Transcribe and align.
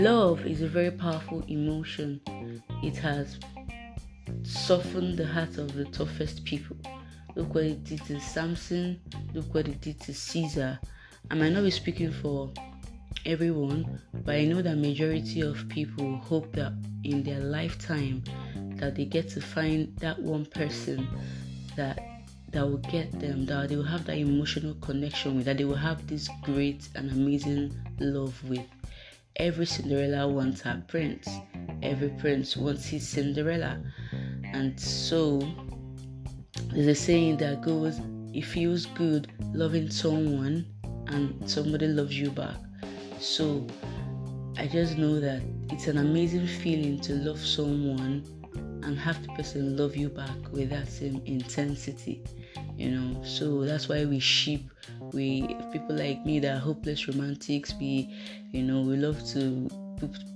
love 0.00 0.46
is 0.46 0.62
a 0.62 0.68
very 0.68 0.90
powerful 0.90 1.44
emotion. 1.46 2.20
It 2.82 2.96
has 2.96 3.38
softened 4.42 5.18
the 5.18 5.26
hearts 5.26 5.58
of 5.58 5.74
the 5.74 5.84
toughest 5.86 6.42
people. 6.44 6.78
Look 7.36 7.54
what 7.54 7.64
it 7.64 7.84
did 7.84 8.02
to 8.06 8.18
Samson. 8.18 8.98
Look 9.34 9.52
what 9.52 9.68
it 9.68 9.82
did 9.82 10.00
to 10.00 10.14
Caesar. 10.14 10.78
I 11.30 11.34
might 11.34 11.52
not 11.52 11.64
be 11.64 11.70
speaking 11.70 12.12
for 12.12 12.50
everyone, 13.26 14.00
but 14.24 14.36
I 14.36 14.46
know 14.46 14.62
that 14.62 14.78
majority 14.78 15.42
of 15.42 15.68
people 15.68 16.16
hope 16.16 16.50
that 16.52 16.72
in 17.04 17.22
their 17.22 17.40
lifetime 17.40 18.24
that 18.76 18.94
they 18.94 19.04
get 19.04 19.28
to 19.30 19.42
find 19.42 19.94
that 19.98 20.18
one 20.18 20.46
person 20.46 21.06
that 21.76 21.98
that 22.52 22.66
will 22.66 22.78
get 22.78 23.12
them, 23.20 23.44
that 23.46 23.68
they 23.68 23.76
will 23.76 23.84
have 23.84 24.06
that 24.06 24.16
emotional 24.16 24.74
connection 24.80 25.36
with, 25.36 25.44
that 25.44 25.58
they 25.58 25.64
will 25.64 25.76
have 25.76 26.06
this 26.06 26.28
great 26.42 26.88
and 26.96 27.10
amazing 27.12 27.72
love 28.00 28.42
with. 28.48 28.66
Every 29.36 29.66
Cinderella 29.66 30.28
wants 30.28 30.60
her 30.62 30.82
prince. 30.88 31.28
Every 31.82 32.10
prince 32.10 32.56
wants 32.56 32.86
his 32.86 33.08
Cinderella. 33.08 33.82
And 34.52 34.78
so 34.78 35.40
there's 36.72 36.86
a 36.86 36.94
saying 36.94 37.38
that 37.38 37.62
goes, 37.62 38.00
it 38.32 38.44
feels 38.44 38.86
good 38.86 39.32
loving 39.54 39.90
someone 39.90 40.66
and 41.06 41.48
somebody 41.48 41.86
loves 41.86 42.18
you 42.18 42.30
back. 42.30 42.56
So 43.18 43.66
I 44.56 44.66
just 44.66 44.98
know 44.98 45.20
that 45.20 45.42
it's 45.70 45.86
an 45.86 45.98
amazing 45.98 46.46
feeling 46.46 47.00
to 47.00 47.14
love 47.14 47.40
someone 47.40 48.24
and 48.82 48.98
have 48.98 49.22
the 49.22 49.32
person 49.34 49.76
love 49.76 49.96
you 49.96 50.08
back 50.08 50.36
with 50.52 50.70
that 50.70 50.88
same 50.88 51.22
intensity 51.26 52.22
you 52.76 52.90
know 52.90 53.22
so 53.22 53.64
that's 53.64 53.88
why 53.88 54.04
we 54.04 54.18
ship 54.18 54.60
we 55.12 55.42
people 55.72 55.94
like 55.96 56.24
me 56.24 56.38
that 56.38 56.56
are 56.56 56.58
hopeless 56.58 57.08
romantics 57.08 57.74
we 57.80 58.08
you 58.52 58.62
know 58.62 58.80
we 58.80 58.96
love 58.96 59.24
to 59.26 59.68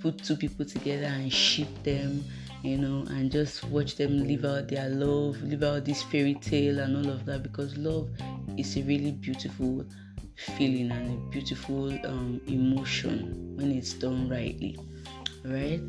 put, 0.03 0.23
two 0.23 0.37
people 0.37 0.65
together 0.65 1.07
and 1.07 1.33
ship 1.33 1.69
them 1.85 2.23
you 2.63 2.77
know 2.77 3.05
and 3.11 3.31
just 3.31 3.65
watch 3.65 3.97
them 3.97 4.27
live 4.27 4.45
out 4.45 4.69
their 4.69 4.89
love 4.89 5.41
live 5.43 5.63
out 5.63 5.85
this 5.85 6.03
fairy 6.03 6.35
tale 6.35 6.79
and 6.79 6.97
all 6.97 7.13
of 7.13 7.25
that 7.25 7.43
because 7.43 7.77
love 7.79 8.09
is 8.59 8.77
a 8.77 8.83
really 8.83 9.13
beautiful 9.13 9.85
feeling 10.37 10.91
and 10.91 11.13
a 11.13 11.31
beautiful 11.31 11.91
um, 12.07 12.41
emotion 12.47 13.55
when 13.57 13.71
it's 13.71 13.95
done 13.95 14.29
rightly 14.29 14.79
right 15.45 15.81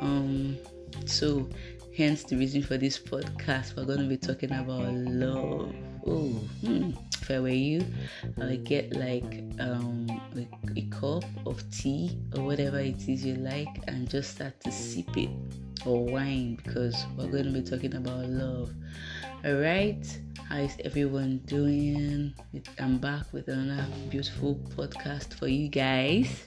um 0.00 0.56
so 1.06 1.48
hence 1.96 2.24
the 2.24 2.36
reason 2.36 2.62
for 2.62 2.76
this 2.76 2.98
podcast. 2.98 3.76
We're 3.76 3.84
going 3.84 4.00
to 4.00 4.08
be 4.08 4.16
talking 4.16 4.50
about 4.50 4.92
love. 4.92 5.72
Oh 6.06 6.28
hmm, 6.60 6.90
if 7.24 7.30
i 7.30 7.40
were 7.40 7.48
you. 7.48 7.82
I 8.40 8.44
would 8.44 8.64
get 8.64 8.92
like 8.92 9.42
um 9.58 10.06
a, 10.36 10.46
a 10.78 10.82
cup 10.90 11.24
of 11.46 11.64
tea 11.70 12.18
or 12.36 12.44
whatever 12.44 12.78
it 12.78 13.08
is 13.08 13.24
you 13.24 13.36
like 13.36 13.74
and 13.88 14.08
just 14.08 14.32
start 14.32 14.60
to 14.60 14.70
sip 14.70 15.16
it 15.16 15.30
or 15.86 16.04
wine 16.04 16.56
because 16.56 17.06
we're 17.16 17.28
going 17.28 17.44
to 17.44 17.50
be 17.50 17.62
talking 17.62 17.94
about 17.94 18.26
love. 18.28 18.70
All 19.44 19.54
right 19.54 20.04
how 20.48 20.58
is 20.58 20.76
everyone 20.84 21.38
doing? 21.46 22.34
I'm 22.78 22.98
back 22.98 23.32
with 23.32 23.48
another 23.48 23.86
beautiful 24.10 24.56
podcast 24.76 25.32
for 25.32 25.48
you 25.48 25.68
guys. 25.68 26.46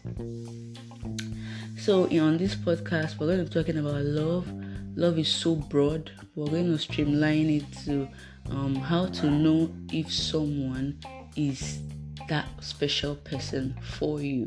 So 1.79 2.03
on 2.03 2.37
this 2.37 2.53
podcast 2.53 3.19
we're 3.19 3.27
going 3.27 3.39
to 3.39 3.45
be 3.45 3.49
talking 3.49 3.79
about 3.79 4.03
love. 4.05 4.47
Love 4.95 5.17
is 5.17 5.27
so 5.27 5.55
broad. 5.55 6.11
We're 6.35 6.47
going 6.47 6.71
to 6.71 6.77
streamline 6.77 7.49
it 7.49 7.65
to 7.85 8.07
um, 8.51 8.75
how 8.75 9.07
to 9.07 9.29
know 9.29 9.73
if 9.91 10.11
someone 10.11 10.99
is 11.35 11.79
that 12.27 12.47
special 12.61 13.15
person 13.15 13.75
for 13.81 14.21
you. 14.21 14.45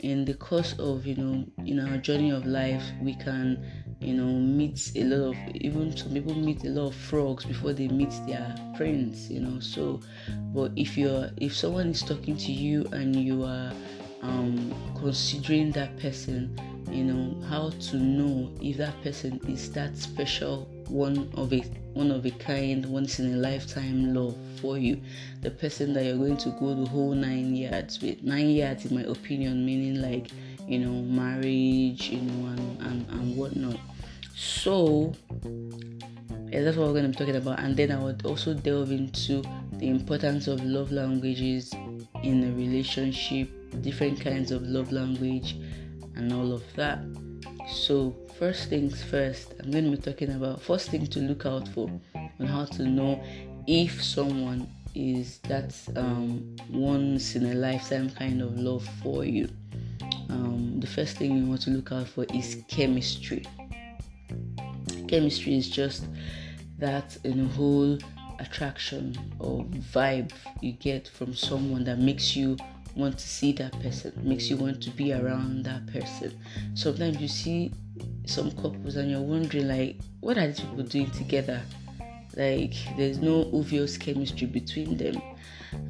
In 0.00 0.26
the 0.26 0.34
course 0.34 0.74
of 0.78 1.06
you 1.06 1.14
know 1.14 1.46
in 1.64 1.80
our 1.80 1.96
journey 1.96 2.30
of 2.30 2.44
life, 2.44 2.82
we 3.00 3.14
can 3.14 3.64
you 4.00 4.14
know 4.14 4.26
meet 4.26 4.92
a 4.96 5.04
lot 5.04 5.30
of 5.30 5.56
even 5.56 5.96
some 5.96 6.12
people 6.12 6.34
meet 6.34 6.62
a 6.64 6.68
lot 6.68 6.88
of 6.88 6.94
frogs 6.94 7.44
before 7.46 7.72
they 7.72 7.88
meet 7.88 8.12
their 8.26 8.54
friends. 8.76 9.30
You 9.30 9.40
know, 9.40 9.60
so 9.60 10.00
but 10.52 10.72
if 10.76 10.98
you're 10.98 11.30
if 11.38 11.56
someone 11.56 11.88
is 11.88 12.02
talking 12.02 12.36
to 12.36 12.52
you 12.52 12.84
and 12.92 13.16
you 13.16 13.44
are 13.44 13.72
um, 14.22 14.74
considering 14.98 15.70
that 15.72 15.96
person 15.98 16.58
you 16.90 17.04
know 17.04 17.40
how 17.48 17.70
to 17.70 17.96
know 17.96 18.50
if 18.60 18.76
that 18.76 19.00
person 19.02 19.40
is 19.48 19.70
that 19.72 19.96
special 19.96 20.68
one 20.88 21.30
of 21.34 21.52
a 21.52 21.60
one 21.94 22.10
of 22.10 22.26
a 22.26 22.30
kind 22.32 22.84
once 22.86 23.18
in 23.18 23.34
a 23.34 23.36
lifetime 23.36 24.14
love 24.14 24.36
for 24.60 24.78
you. 24.78 25.00
The 25.42 25.50
person 25.50 25.92
that 25.94 26.04
you're 26.04 26.16
going 26.16 26.36
to 26.38 26.50
go 26.50 26.74
the 26.74 26.88
whole 26.88 27.14
nine 27.14 27.54
yards 27.54 28.00
with. 28.00 28.22
Nine 28.22 28.50
yards 28.50 28.86
in 28.86 28.96
my 28.96 29.02
opinion 29.02 29.64
meaning 29.64 30.00
like 30.02 30.30
you 30.66 30.78
know 30.78 31.02
marriage 31.02 32.08
you 32.08 32.20
know 32.20 32.48
and 32.48 32.82
and, 32.82 33.10
and 33.10 33.36
whatnot. 33.36 33.78
So 34.34 35.14
yeah, 36.50 36.62
that's 36.62 36.76
what 36.76 36.86
we're 36.88 37.00
going 37.00 37.04
to 37.04 37.08
be 37.10 37.16
talking 37.16 37.36
about. 37.36 37.60
And 37.60 37.76
then 37.76 37.90
i 37.90 38.02
would 38.02 38.24
also 38.26 38.54
delve 38.54 38.90
into 38.90 39.42
the 39.74 39.88
importance 39.88 40.48
of 40.48 40.64
love 40.64 40.92
languages 40.92 41.72
in 42.22 42.44
a 42.44 42.52
relationship 42.56 43.50
different 43.82 44.20
kinds 44.20 44.50
of 44.50 44.62
love 44.62 44.92
language 44.92 45.56
and 46.16 46.32
all 46.32 46.52
of 46.52 46.62
that. 46.76 46.98
So, 47.72 48.14
first 48.38 48.68
things 48.68 49.02
first, 49.02 49.54
I'm 49.60 49.70
going 49.70 49.84
to 49.84 49.90
be 49.90 49.96
talking 49.96 50.30
about 50.30 50.60
first 50.60 50.90
thing 50.90 51.06
to 51.06 51.18
look 51.20 51.46
out 51.46 51.66
for 51.68 51.88
on 52.14 52.46
how 52.46 52.64
to 52.66 52.82
know 52.84 53.22
if 53.66 54.02
someone 54.02 54.68
is 54.94 55.38
that 55.48 55.74
um, 55.96 56.56
once 56.70 57.34
in 57.34 57.46
a 57.46 57.54
lifetime 57.54 58.10
kind 58.10 58.42
of 58.42 58.58
love 58.58 58.88
for 59.02 59.24
you. 59.24 59.48
Um, 60.28 60.80
the 60.80 60.86
first 60.86 61.16
thing 61.16 61.36
you 61.36 61.46
want 61.46 61.62
to 61.62 61.70
look 61.70 61.92
out 61.92 62.08
for 62.08 62.24
is 62.34 62.62
chemistry. 62.68 63.44
Chemistry 65.08 65.56
is 65.56 65.68
just 65.68 66.06
that 66.78 67.16
in 67.24 67.40
a 67.40 67.48
whole 67.48 67.98
attraction 68.38 69.16
or 69.38 69.64
vibe 69.94 70.32
you 70.60 70.72
get 70.72 71.08
from 71.08 71.34
someone 71.34 71.84
that 71.84 71.98
makes 71.98 72.34
you 72.36 72.56
want 72.96 73.18
to 73.18 73.28
see 73.28 73.52
that 73.52 73.72
person, 73.80 74.12
makes 74.22 74.48
you 74.48 74.56
want 74.56 74.82
to 74.82 74.90
be 74.90 75.12
around 75.12 75.64
that 75.64 75.86
person. 75.86 76.38
Sometimes 76.74 77.20
you 77.20 77.28
see 77.28 77.72
some 78.26 78.50
couples 78.52 78.96
and 78.96 79.10
you're 79.10 79.20
wondering 79.20 79.68
like 79.68 79.96
what 80.20 80.38
are 80.38 80.46
these 80.46 80.60
people 80.60 80.84
doing 80.84 81.10
together? 81.10 81.60
Like 82.36 82.74
there's 82.96 83.18
no 83.18 83.50
obvious 83.52 83.96
chemistry 83.96 84.46
between 84.46 84.96
them 84.96 85.20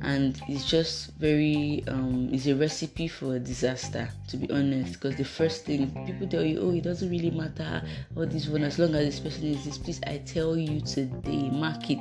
and 0.03 0.41
it's 0.49 0.69
just 0.69 1.13
very 1.15 1.85
um 1.89 2.29
it's 2.33 2.47
a 2.47 2.55
recipe 2.55 3.09
for 3.09 3.37
a 3.37 3.39
disaster 3.39 4.09
to 4.29 4.37
be 4.37 4.51
honest 4.51 4.95
because 4.95 5.17
the 5.17 5.25
first 5.25 5.65
thing 5.65 5.91
people 6.07 6.27
tell 6.27 6.45
you 6.45 6.61
oh 6.61 6.71
it 6.71 6.83
doesn't 6.83 7.11
really 7.11 7.31
matter 7.31 7.83
all 8.17 8.27
this 8.27 8.49
one 8.49 8.63
as 8.63 8.79
long 8.79 8.95
as 8.95 9.05
this 9.05 9.21
person 9.21 9.45
is 9.45 9.65
this 9.65 9.79
please 9.79 10.01
i 10.07 10.19
tell 10.19 10.57
you 10.57 10.81
today 10.81 11.51
market 11.51 12.01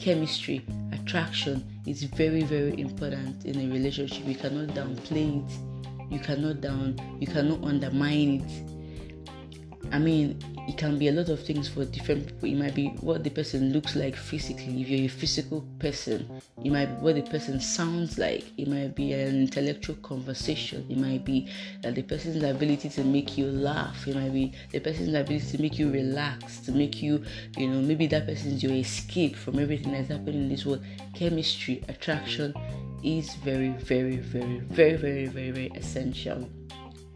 chemistry 0.00 0.64
attraction 0.92 1.64
is 1.86 2.02
very 2.04 2.42
very 2.42 2.80
important 2.80 3.44
in 3.44 3.56
a 3.60 3.72
relationship. 3.72 4.26
You 4.26 4.34
cannot 4.34 4.68
downplay 4.74 5.44
it. 5.44 6.12
You 6.12 6.18
cannot 6.18 6.60
down 6.60 6.98
you 7.20 7.26
cannot 7.26 7.62
undermine 7.62 8.40
it. 8.40 9.92
I 9.92 9.98
mean 9.98 10.38
it 10.70 10.76
can 10.76 11.00
be 11.00 11.08
a 11.08 11.12
lot 11.12 11.28
of 11.28 11.44
things 11.44 11.68
for 11.68 11.84
different 11.84 12.26
people. 12.26 12.48
It 12.48 12.54
might 12.54 12.76
be 12.76 12.90
what 13.00 13.24
the 13.24 13.30
person 13.30 13.72
looks 13.72 13.96
like 13.96 14.14
physically. 14.14 14.80
If 14.80 14.88
you're 14.88 15.06
a 15.06 15.08
physical 15.08 15.66
person, 15.80 16.40
it 16.62 16.70
might 16.70 16.86
be 16.86 16.92
what 17.02 17.16
the 17.16 17.22
person 17.22 17.60
sounds 17.60 18.18
like. 18.18 18.44
It 18.56 18.68
might 18.68 18.94
be 18.94 19.12
an 19.12 19.34
intellectual 19.34 19.96
conversation. 19.96 20.86
It 20.88 20.96
might 20.96 21.24
be 21.24 21.48
that 21.82 21.96
the 21.96 22.02
person's 22.02 22.44
ability 22.44 22.88
to 22.90 23.02
make 23.02 23.36
you 23.36 23.46
laugh. 23.46 24.06
It 24.06 24.14
might 24.14 24.32
be 24.32 24.52
the 24.70 24.78
person's 24.78 25.12
ability 25.12 25.56
to 25.56 25.60
make 25.60 25.76
you 25.76 25.90
relax, 25.90 26.60
to 26.60 26.70
make 26.70 27.02
you, 27.02 27.24
you 27.56 27.68
know, 27.68 27.80
maybe 27.82 28.06
that 28.06 28.26
person's 28.26 28.62
your 28.62 28.74
escape 28.74 29.34
from 29.34 29.58
everything 29.58 29.90
that's 29.90 30.08
happening 30.08 30.42
in 30.42 30.48
this 30.48 30.64
world. 30.64 30.84
Chemistry, 31.16 31.82
attraction 31.88 32.54
is 33.02 33.34
very, 33.36 33.70
very, 33.70 34.18
very, 34.18 34.60
very, 34.60 34.96
very, 34.96 35.26
very, 35.26 35.50
very 35.50 35.72
essential. 35.74 36.48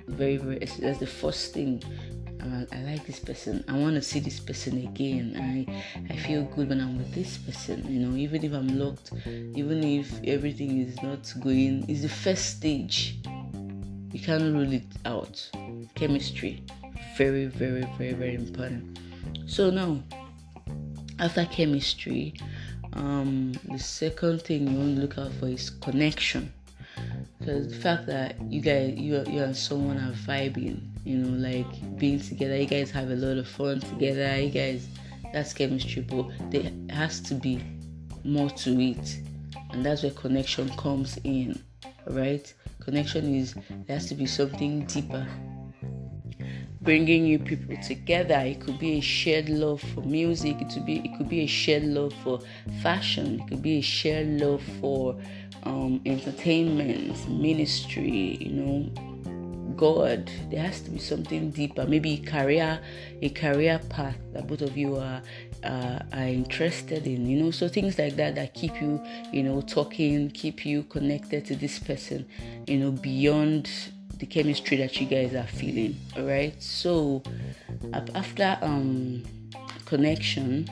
Very, 0.08 0.38
very. 0.38 0.58
That's 0.58 0.98
the 0.98 1.06
first 1.06 1.54
thing 1.54 1.82
I, 2.44 2.66
I 2.76 2.82
like 2.82 3.06
this 3.06 3.18
person. 3.18 3.64
I 3.68 3.78
want 3.78 3.94
to 3.94 4.02
see 4.02 4.20
this 4.20 4.38
person 4.40 4.78
again. 4.86 5.36
I 5.36 6.12
I 6.12 6.16
feel 6.16 6.44
good 6.44 6.68
when 6.68 6.80
I'm 6.80 6.98
with 6.98 7.14
this 7.14 7.38
person. 7.38 7.84
You 7.88 8.00
know, 8.06 8.16
even 8.16 8.44
if 8.44 8.52
I'm 8.52 8.78
locked, 8.78 9.12
even 9.26 9.82
if 9.82 10.22
everything 10.24 10.80
is 10.80 11.02
not 11.02 11.32
going, 11.40 11.84
it's 11.88 12.02
the 12.02 12.08
first 12.08 12.56
stage. 12.58 13.18
You 14.12 14.20
can't 14.20 14.54
rule 14.54 14.72
it 14.72 14.86
out. 15.04 15.50
Chemistry, 15.94 16.62
very, 17.16 17.46
very, 17.46 17.86
very, 17.98 18.12
very 18.12 18.34
important. 18.34 18.98
So 19.46 19.70
now, 19.70 20.02
after 21.18 21.44
chemistry, 21.46 22.34
um, 22.92 23.52
the 23.70 23.78
second 23.78 24.42
thing 24.42 24.68
you 24.68 24.78
want 24.78 24.96
to 24.96 25.02
look 25.02 25.18
out 25.18 25.32
for 25.34 25.48
is 25.48 25.70
connection. 25.70 26.52
Because 27.44 27.68
the 27.68 27.76
fact 27.76 28.06
that 28.06 28.40
you 28.50 28.62
guys, 28.62 28.94
you, 28.96 29.22
you 29.28 29.42
and 29.42 29.54
someone 29.54 29.98
are 29.98 30.12
vibing, 30.12 30.80
you 31.04 31.18
know, 31.18 31.46
like 31.46 31.98
being 31.98 32.18
together. 32.18 32.56
You 32.56 32.64
guys 32.64 32.90
have 32.92 33.10
a 33.10 33.16
lot 33.16 33.36
of 33.36 33.46
fun 33.46 33.80
together. 33.80 34.40
You 34.40 34.48
guys, 34.48 34.88
that's 35.30 35.52
chemistry, 35.52 36.00
but 36.00 36.26
there 36.50 36.72
has 36.88 37.20
to 37.20 37.34
be 37.34 37.62
more 38.24 38.48
to 38.48 38.80
it, 38.80 39.18
and 39.72 39.84
that's 39.84 40.04
where 40.04 40.12
connection 40.12 40.70
comes 40.78 41.18
in, 41.24 41.62
right? 42.06 42.50
Connection 42.80 43.34
is 43.34 43.52
there 43.52 43.98
has 43.98 44.08
to 44.08 44.14
be 44.14 44.24
something 44.24 44.86
deeper 44.86 45.26
bringing 46.84 47.24
you 47.24 47.38
people 47.38 47.76
together. 47.82 48.34
It 48.34 48.60
could 48.60 48.78
be 48.78 48.98
a 48.98 49.00
shared 49.00 49.48
love 49.48 49.80
for 49.80 50.02
music. 50.02 50.60
It 50.60 50.70
could 50.70 50.86
be 50.86 50.98
it 50.98 51.16
could 51.16 51.28
be 51.28 51.40
a 51.40 51.46
shared 51.46 51.84
love 51.84 52.12
for 52.22 52.40
fashion. 52.82 53.40
It 53.40 53.48
could 53.48 53.62
be 53.62 53.78
a 53.78 53.82
shared 53.82 54.40
love 54.40 54.62
for 54.80 55.16
um, 55.64 56.00
entertainment, 56.04 57.28
ministry. 57.28 58.36
You 58.40 58.52
know, 58.52 59.14
God. 59.76 60.30
There 60.50 60.62
has 60.62 60.80
to 60.82 60.90
be 60.90 60.98
something 60.98 61.50
deeper. 61.50 61.86
Maybe 61.86 62.14
a 62.14 62.30
career, 62.30 62.80
a 63.22 63.28
career 63.30 63.80
path 63.88 64.16
that 64.32 64.46
both 64.46 64.62
of 64.62 64.76
you 64.76 64.96
are 64.96 65.22
uh, 65.64 65.98
are 66.12 66.28
interested 66.28 67.06
in. 67.06 67.26
You 67.26 67.42
know, 67.42 67.50
so 67.50 67.68
things 67.68 67.98
like 67.98 68.16
that 68.16 68.34
that 68.34 68.54
keep 68.54 68.80
you, 68.80 69.02
you 69.32 69.42
know, 69.42 69.60
talking, 69.62 70.30
keep 70.30 70.64
you 70.64 70.82
connected 70.84 71.44
to 71.46 71.56
this 71.56 71.78
person. 71.78 72.26
You 72.66 72.78
know, 72.78 72.90
beyond 72.90 73.70
the 74.24 74.42
chemistry 74.42 74.76
that 74.76 75.00
you 75.00 75.06
guys 75.06 75.34
are 75.34 75.46
feeling 75.46 75.96
all 76.16 76.24
right 76.24 76.62
so 76.62 77.22
after 78.14 78.58
um 78.62 79.22
connection 79.84 80.68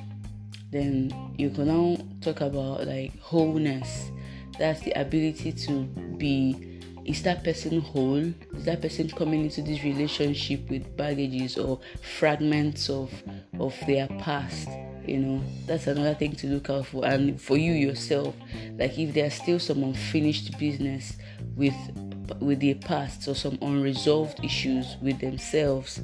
then 0.72 1.12
you 1.36 1.50
can 1.50 1.66
now 1.66 1.96
talk 2.22 2.40
about 2.40 2.86
like 2.86 3.16
wholeness. 3.20 4.10
That's 4.58 4.80
the 4.80 4.92
ability 4.92 5.52
to 5.52 5.84
be 6.16 6.80
is 7.04 7.22
that 7.24 7.44
person 7.44 7.80
whole? 7.80 8.32
Is 8.54 8.64
that 8.64 8.80
person 8.80 9.10
coming 9.10 9.44
into 9.44 9.60
this 9.60 9.82
relationship 9.82 10.70
with 10.70 10.96
baggages 10.96 11.58
or 11.58 11.80
fragments 12.00 12.88
of 12.88 13.12
of 13.60 13.74
their 13.86 14.08
past 14.18 14.68
you 15.04 15.18
know? 15.18 15.42
That's 15.66 15.88
another 15.88 16.14
thing 16.14 16.36
to 16.36 16.46
look 16.46 16.70
out 16.70 16.86
for. 16.86 17.04
And 17.04 17.40
for 17.40 17.56
you 17.58 17.72
yourself 17.72 18.34
like 18.78 18.98
if 18.98 19.12
there's 19.12 19.34
still 19.34 19.58
some 19.58 19.82
unfinished 19.82 20.58
business 20.58 21.18
with 21.54 21.74
with 22.40 22.60
their 22.60 22.74
past 22.74 23.26
or 23.28 23.34
some 23.34 23.58
unresolved 23.62 24.44
issues 24.44 24.96
with 25.00 25.20
themselves, 25.20 26.00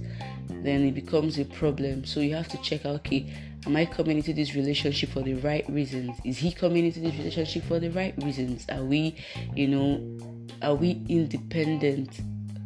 then 0.49 0.85
it 0.85 0.95
becomes 0.95 1.39
a 1.39 1.45
problem. 1.45 2.05
So 2.05 2.21
you 2.21 2.35
have 2.35 2.49
to 2.49 2.59
check 2.59 2.85
out 2.85 2.97
okay, 2.97 3.33
am 3.67 3.77
I 3.77 3.87
coming 3.87 4.19
into 4.19 4.33
this 4.33 4.55
relationship 4.55 5.11
for 5.11 5.23
the 5.23 5.35
right 5.35 5.69
reasons? 5.69 6.19
Is 6.25 6.39
he 6.39 6.53
coming 6.53 6.87
into 6.87 7.01
this 7.01 7.15
relationship 7.15 7.65
for 7.65 7.79
the 7.79 7.91
right 7.91 8.15
reasons? 8.23 8.67
Are 8.71 8.85
we, 8.85 9.17
you 9.55 9.69
know, 9.69 10.19
are 10.63 10.75
we 10.75 11.03
independent? 11.09 12.21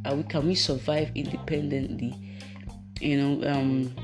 Are 0.04 0.14
we 0.14 0.22
can 0.24 0.46
we 0.46 0.54
survive 0.54 1.10
independently? 1.14 2.14
You 3.00 3.16
know, 3.16 3.48
um 3.48 3.94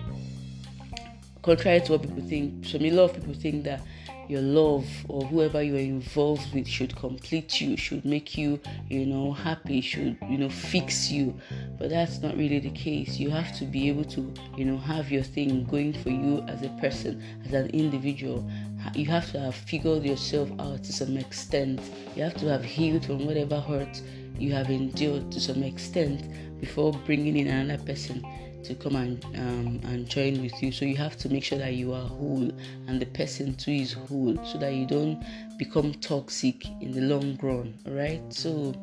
contrary 1.43 1.81
to 1.81 1.93
what 1.93 2.03
people 2.03 2.23
think, 2.29 2.67
so 2.67 2.79
a 2.79 2.91
lot 2.91 3.05
of 3.05 3.15
people 3.15 3.33
think 3.33 3.65
that 3.65 3.81
your 4.29 4.43
love 4.43 4.87
or 5.09 5.23
whoever 5.23 5.63
you 5.63 5.75
are 5.77 5.79
involved 5.79 6.53
with 6.55 6.69
should 6.69 6.95
complete 6.95 7.61
you, 7.61 7.77
should 7.77 8.05
make 8.05 8.37
you, 8.37 8.61
you 8.89 9.07
know, 9.07 9.33
happy, 9.33 9.81
should, 9.81 10.19
you 10.29 10.39
know, 10.39 10.51
fix 10.51 11.11
you. 11.11 11.35
But 11.79 11.91
that's 11.91 12.21
not 12.21 12.37
really 12.37 12.59
the 12.59 12.71
case. 12.71 13.19
You 13.19 13.31
have 13.31 13.57
to 13.59 13.65
be 13.65 13.89
able 13.89 14.05
to, 14.05 14.33
you 14.57 14.65
know, 14.65 14.77
have 14.77 15.11
your 15.11 15.23
thing 15.23 15.65
going 15.65 15.95
for 15.95 16.11
you 16.11 16.45
as 16.49 16.63
a 16.63 16.69
person, 16.81 17.23
as 17.47 17.53
an 17.53 17.71
individual. 17.71 18.49
You 18.95 19.07
have 19.07 19.31
to 19.33 19.41
have 19.41 19.55
figured 19.55 20.05
yourself 20.05 20.51
out 20.59 20.85
to 20.85 20.93
some 20.93 21.17
extent. 21.17 21.81
You 22.15 22.23
have 22.23 22.37
to 22.37 22.47
have 22.47 22.65
healed 22.65 23.07
from 23.07 23.27
whatever 23.27 23.61
hurt 23.61 24.03
you 24.39 24.53
have 24.53 24.71
endured 24.71 25.33
to 25.33 25.41
some 25.41 25.63
extent 25.63 26.23
before 26.61 26.93
bringing 27.05 27.37
in 27.37 27.49
another 27.49 27.83
person 27.83 28.25
to 28.65 28.75
come 28.75 28.97
and 28.97 29.25
um, 29.37 29.81
and 29.85 30.09
join 30.09 30.43
with 30.43 30.63
you. 30.63 30.73
So 30.73 30.85
you 30.85 30.97
have 30.97 31.17
to 31.19 31.29
make 31.29 31.45
sure 31.45 31.59
that 31.59 31.75
you 31.75 31.93
are 31.93 32.07
whole 32.07 32.51
and 32.87 33.01
the 33.01 33.07
person 33.07 33.55
too 33.55 33.73
is 33.73 33.93
whole, 33.93 34.37
so 34.45 34.59
that 34.59 34.75
you 34.75 34.87
don't 34.87 35.25
become 35.59 35.95
toxic 35.95 36.67
in 36.81 36.93
the 36.93 37.03
long 37.03 37.39
run. 37.43 37.75
Alright. 37.87 38.33
So 38.33 38.75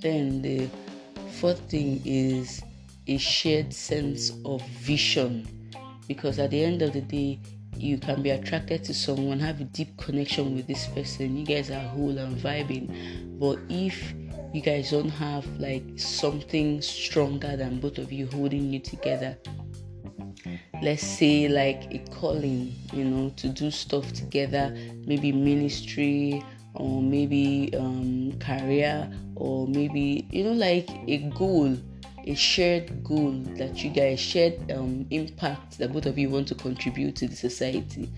then 0.00 0.42
the 0.42 0.68
fourth 1.40 1.60
thing 1.70 2.00
is 2.04 2.62
a 3.06 3.16
shared 3.18 3.72
sense 3.72 4.32
of 4.44 4.62
vision, 4.68 5.46
because 6.06 6.38
at 6.38 6.50
the 6.50 6.62
end 6.62 6.82
of 6.82 6.92
the 6.92 7.00
day, 7.00 7.40
you 7.76 7.98
can 7.98 8.22
be 8.22 8.30
attracted 8.30 8.84
to 8.84 8.94
someone, 8.94 9.40
have 9.40 9.60
a 9.60 9.64
deep 9.64 9.96
connection 9.96 10.54
with 10.54 10.66
this 10.66 10.86
person. 10.88 11.36
You 11.36 11.46
guys 11.46 11.70
are 11.70 11.80
whole 11.80 12.16
and 12.18 12.36
vibing, 12.36 13.38
but 13.38 13.58
if 13.68 14.12
you 14.52 14.60
guys 14.60 14.90
don't 14.90 15.10
have 15.10 15.46
like 15.58 15.84
something 15.96 16.82
stronger 16.82 17.56
than 17.56 17.80
both 17.80 17.98
of 17.98 18.12
you 18.12 18.26
holding 18.26 18.72
you 18.72 18.80
together. 18.80 19.36
Let's 20.82 21.06
say 21.06 21.48
like 21.48 21.92
a 21.92 21.98
calling 22.10 22.74
you 22.92 23.04
know 23.04 23.30
to 23.36 23.48
do 23.48 23.70
stuff 23.70 24.12
together 24.12 24.74
maybe 25.06 25.30
ministry 25.30 26.42
or 26.74 27.02
maybe 27.02 27.70
um, 27.76 28.32
career 28.38 29.10
or 29.36 29.66
maybe 29.68 30.26
you 30.30 30.44
know 30.44 30.52
like 30.52 30.88
a 31.06 31.18
goal 31.36 31.76
a 32.26 32.34
shared 32.34 33.02
goal 33.02 33.32
that 33.56 33.82
you 33.82 33.90
guys 33.90 34.20
shared 34.20 34.70
um, 34.72 35.06
impact 35.10 35.78
that 35.78 35.92
both 35.92 36.06
of 36.06 36.18
you 36.18 36.28
want 36.28 36.46
to 36.48 36.54
contribute 36.54 37.16
to 37.16 37.26
the 37.26 37.36
society 37.36 38.08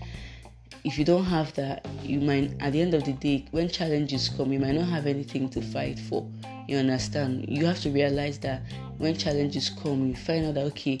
if 0.83 0.97
you 0.97 1.05
don't 1.05 1.23
have 1.23 1.53
that, 1.53 1.87
you 2.01 2.19
might 2.19 2.51
at 2.59 2.73
the 2.73 2.81
end 2.81 2.93
of 2.93 3.05
the 3.05 3.13
day, 3.13 3.45
when 3.51 3.69
challenges 3.69 4.29
come, 4.29 4.51
you 4.51 4.59
might 4.59 4.73
not 4.73 4.89
have 4.89 5.07
anything 5.07 5.49
to 5.49 5.61
fight 5.61 5.97
for. 5.97 6.29
You 6.67 6.77
understand? 6.77 7.45
You 7.47 7.65
have 7.65 7.79
to 7.81 7.89
realize 7.89 8.37
that 8.39 8.63
when 8.97 9.17
challenges 9.17 9.69
come, 9.69 10.07
you 10.07 10.15
find 10.15 10.45
out 10.45 10.55
that 10.55 10.65
okay, 10.67 10.99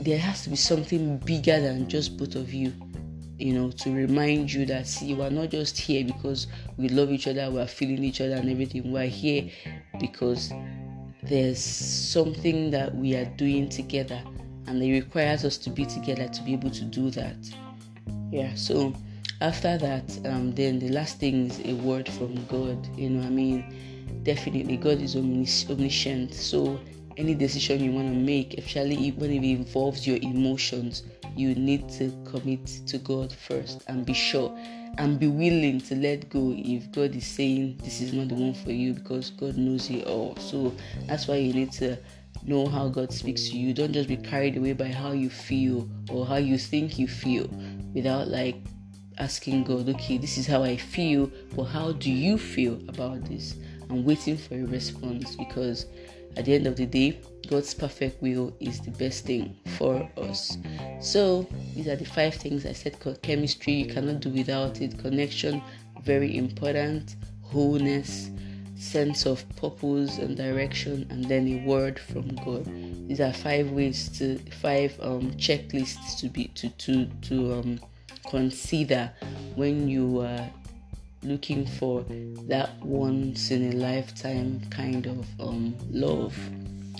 there 0.00 0.18
has 0.18 0.42
to 0.44 0.50
be 0.50 0.56
something 0.56 1.18
bigger 1.18 1.60
than 1.60 1.88
just 1.88 2.16
both 2.16 2.34
of 2.34 2.52
you. 2.52 2.72
You 3.38 3.52
know, 3.52 3.70
to 3.70 3.94
remind 3.94 4.52
you 4.52 4.66
that 4.66 4.88
see, 4.88 5.14
we 5.14 5.22
are 5.22 5.30
not 5.30 5.50
just 5.50 5.78
here 5.78 6.04
because 6.04 6.48
we 6.76 6.88
love 6.88 7.12
each 7.12 7.28
other, 7.28 7.48
we 7.50 7.60
are 7.60 7.66
feeling 7.66 8.02
each 8.02 8.20
other 8.20 8.34
and 8.34 8.50
everything. 8.50 8.90
We 8.90 9.00
are 9.00 9.04
here 9.04 9.50
because 10.00 10.52
there's 11.22 11.62
something 11.62 12.70
that 12.72 12.94
we 12.94 13.14
are 13.14 13.26
doing 13.36 13.68
together, 13.68 14.20
and 14.66 14.82
it 14.82 14.90
requires 14.90 15.44
us 15.44 15.58
to 15.58 15.70
be 15.70 15.84
together 15.84 16.26
to 16.26 16.42
be 16.42 16.54
able 16.54 16.70
to 16.70 16.84
do 16.84 17.10
that 17.10 17.36
yeah 18.30 18.54
so 18.54 18.94
after 19.40 19.76
that 19.78 20.18
um, 20.26 20.52
then 20.54 20.78
the 20.78 20.88
last 20.88 21.18
thing 21.18 21.46
is 21.46 21.60
a 21.64 21.74
word 21.74 22.08
from 22.08 22.34
god 22.46 22.78
you 22.96 23.10
know 23.10 23.26
i 23.26 23.30
mean? 23.30 23.64
Definitely 24.22 24.76
god 24.76 25.00
is 25.00 25.14
omnis- 25.14 25.70
omniscient. 25.70 26.34
So 26.34 26.80
any 27.16 27.34
decision 27.34 27.82
you 27.82 27.92
want 27.92 28.08
to 28.08 28.14
make 28.18 28.54
especially 28.58 29.12
when 29.12 29.30
it 29.30 29.44
involves 29.44 30.06
your 30.06 30.18
emotions 30.20 31.04
you 31.36 31.54
need 31.54 31.88
to 31.90 32.12
commit 32.24 32.66
to 32.86 32.98
god 32.98 33.32
first 33.32 33.84
and 33.88 34.04
be 34.04 34.12
sure 34.12 34.52
and 34.98 35.18
be 35.20 35.28
willing 35.28 35.80
to 35.80 35.94
let 35.94 36.28
go 36.28 36.52
if 36.56 36.90
god 36.92 37.14
is 37.14 37.26
saying 37.26 37.78
this 37.84 38.00
is 38.00 38.12
not 38.12 38.28
the 38.28 38.34
one 38.34 38.54
for 38.54 38.72
you 38.72 38.94
because 38.94 39.30
god 39.30 39.56
knows 39.56 39.90
it 39.90 40.06
all. 40.06 40.34
So 40.36 40.74
that's 41.06 41.28
why 41.28 41.36
you 41.36 41.52
need 41.52 41.72
to 41.72 41.98
know 42.42 42.66
how 42.66 42.88
god 42.88 43.12
speaks 43.12 43.50
to 43.50 43.58
you. 43.58 43.74
Don't 43.74 43.92
just 43.92 44.08
be 44.08 44.16
carried 44.16 44.56
away 44.56 44.72
by 44.72 44.88
how 44.88 45.12
you 45.12 45.28
feel 45.30 45.88
or 46.10 46.26
how 46.26 46.36
you 46.36 46.58
think 46.58 46.98
you 46.98 47.08
feel 47.08 47.48
without 47.94 48.28
like 48.28 48.56
asking 49.18 49.64
God, 49.64 49.88
okay, 49.88 50.18
this 50.18 50.38
is 50.38 50.46
how 50.46 50.62
I 50.62 50.76
feel, 50.76 51.30
but 51.54 51.64
how 51.64 51.92
do 51.92 52.10
you 52.10 52.38
feel 52.38 52.74
about 52.88 53.24
this? 53.24 53.56
I'm 53.88 54.04
waiting 54.04 54.36
for 54.36 54.54
a 54.54 54.64
response 54.64 55.36
because 55.36 55.86
at 56.36 56.44
the 56.44 56.54
end 56.54 56.66
of 56.66 56.76
the 56.76 56.86
day, 56.86 57.18
God's 57.48 57.72
perfect 57.72 58.20
will 58.20 58.54
is 58.60 58.80
the 58.80 58.90
best 58.90 59.24
thing 59.24 59.56
for 59.78 60.08
us. 60.16 60.58
So, 61.00 61.46
these 61.74 61.88
are 61.88 61.96
the 61.96 62.04
five 62.04 62.34
things 62.34 62.66
I 62.66 62.72
said 62.72 62.98
called 63.00 63.22
chemistry, 63.22 63.72
you 63.72 63.86
cannot 63.86 64.20
do 64.20 64.30
without 64.30 64.80
it, 64.80 64.98
connection, 64.98 65.62
very 66.02 66.36
important, 66.36 67.16
wholeness, 67.42 68.30
sense 68.76 69.26
of 69.26 69.44
purpose 69.56 70.18
and 70.18 70.36
direction, 70.36 71.06
and 71.10 71.24
then 71.24 71.46
a 71.48 71.66
word 71.66 71.98
from 71.98 72.28
God. 72.36 72.64
These 73.08 73.20
are 73.20 73.32
five 73.32 73.70
ways 73.70 74.08
to 74.18 74.38
five 74.60 74.98
um, 75.00 75.32
checklists 75.32 76.18
to 76.20 76.28
be 76.28 76.48
to 76.48 76.68
to 76.68 77.06
to 77.22 77.54
um, 77.54 77.80
consider 78.28 79.10
when 79.54 79.88
you 79.88 80.20
are 80.20 80.50
looking 81.22 81.66
for 81.66 82.04
that 82.48 82.70
once 82.84 83.50
in 83.50 83.72
a 83.72 83.76
lifetime 83.76 84.60
kind 84.70 85.06
of 85.06 85.26
um, 85.40 85.74
love. 85.90 86.36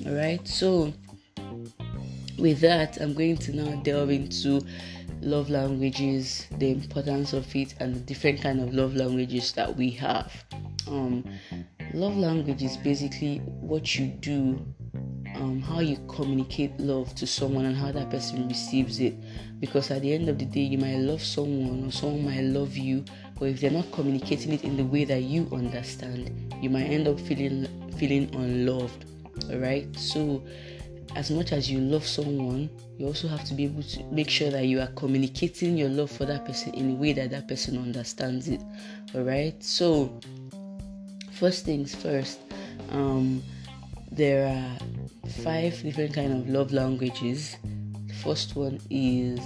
All 0.07 0.13
right, 0.13 0.47
so 0.47 0.93
with 2.39 2.61
that, 2.61 2.99
I'm 3.01 3.15
going 3.15 3.37
to 3.39 3.53
now 3.53 3.77
delve 3.83 4.11
into 4.11 4.61
love 5.23 5.49
languages, 5.49 6.47
the 6.59 6.71
importance 6.71 7.33
of 7.33 7.55
it, 7.55 7.75
and 7.81 7.95
the 7.95 8.01
different 8.01 8.43
kind 8.43 8.61
of 8.61 8.75
love 8.75 8.95
languages 8.95 9.53
that 9.53 9.75
we 9.77 9.91
have. 9.91 10.33
Um, 10.89 11.25
love 11.95 12.17
language 12.17 12.63
is 12.63 12.77
basically 12.77 13.39
what 13.39 13.99
you 13.99 14.07
do, 14.07 14.65
um, 15.37 15.61
how 15.61 15.81
you 15.81 15.99
communicate 16.09 16.79
love 16.79 17.15
to 17.17 17.27
someone, 17.27 17.65
and 17.65 17.77
how 17.77 17.93
that 17.93 18.11
person 18.11 18.49
receives 18.49 19.01
it. 19.01 19.15
Because 19.61 19.91
at 19.91 20.03
the 20.03 20.13
end 20.13 20.29
of 20.29 20.39
the 20.39 20.45
day, 20.45 20.61
you 20.61 20.79
might 20.79 20.99
love 20.99 21.23
someone, 21.23 21.87
or 21.87 21.93
someone 21.93 22.25
might 22.25 22.45
love 22.45 22.77
you, 22.77 23.05
but 23.39 23.47
if 23.47 23.61
they're 23.61 23.71
not 23.71 23.91
communicating 23.93 24.53
it 24.53 24.65
in 24.65 24.77
the 24.77 24.85
way 24.85 25.05
that 25.05 25.23
you 25.23 25.49
understand, 25.53 26.55
you 26.61 26.71
might 26.71 26.85
end 26.85 27.09
up 27.09 27.19
feeling 27.21 27.69
feeling 27.99 28.35
unloved. 28.35 29.05
All 29.51 29.59
right, 29.59 29.87
so 29.97 30.43
as 31.17 31.31
much 31.31 31.53
as 31.53 31.71
you 31.71 31.81
love 31.81 32.07
someone, 32.07 32.69
you 32.99 33.07
also 33.07 33.27
have 33.29 33.45
to 33.45 33.55
be 33.55 33.65
able 33.65 33.83
to 33.83 34.05
make 34.05 34.29
sure 34.29 34.51
that 34.51 34.67
you 34.67 34.81
are 34.81 34.89
communicating 34.89 35.77
your 35.77 35.89
love 35.89 36.11
for 36.11 36.27
that 36.27 36.45
person 36.45 36.75
in 36.75 36.91
a 36.91 36.95
way 36.95 37.13
that 37.15 37.31
that 37.31 37.49
person 37.49 37.79
understands 37.79 38.49
it. 38.49 38.61
All 39.15 39.23
right. 39.23 39.63
So, 39.63 40.19
first 41.39 41.65
things 41.65 41.95
first, 41.95 42.41
um, 42.91 43.43
there 44.11 44.47
are 44.47 45.31
five 45.43 45.81
different 45.83 46.15
kind 46.15 46.33
of 46.33 46.49
love 46.49 46.73
languages. 46.73 47.57
First 48.23 48.57
one 48.57 48.81
is 48.91 49.41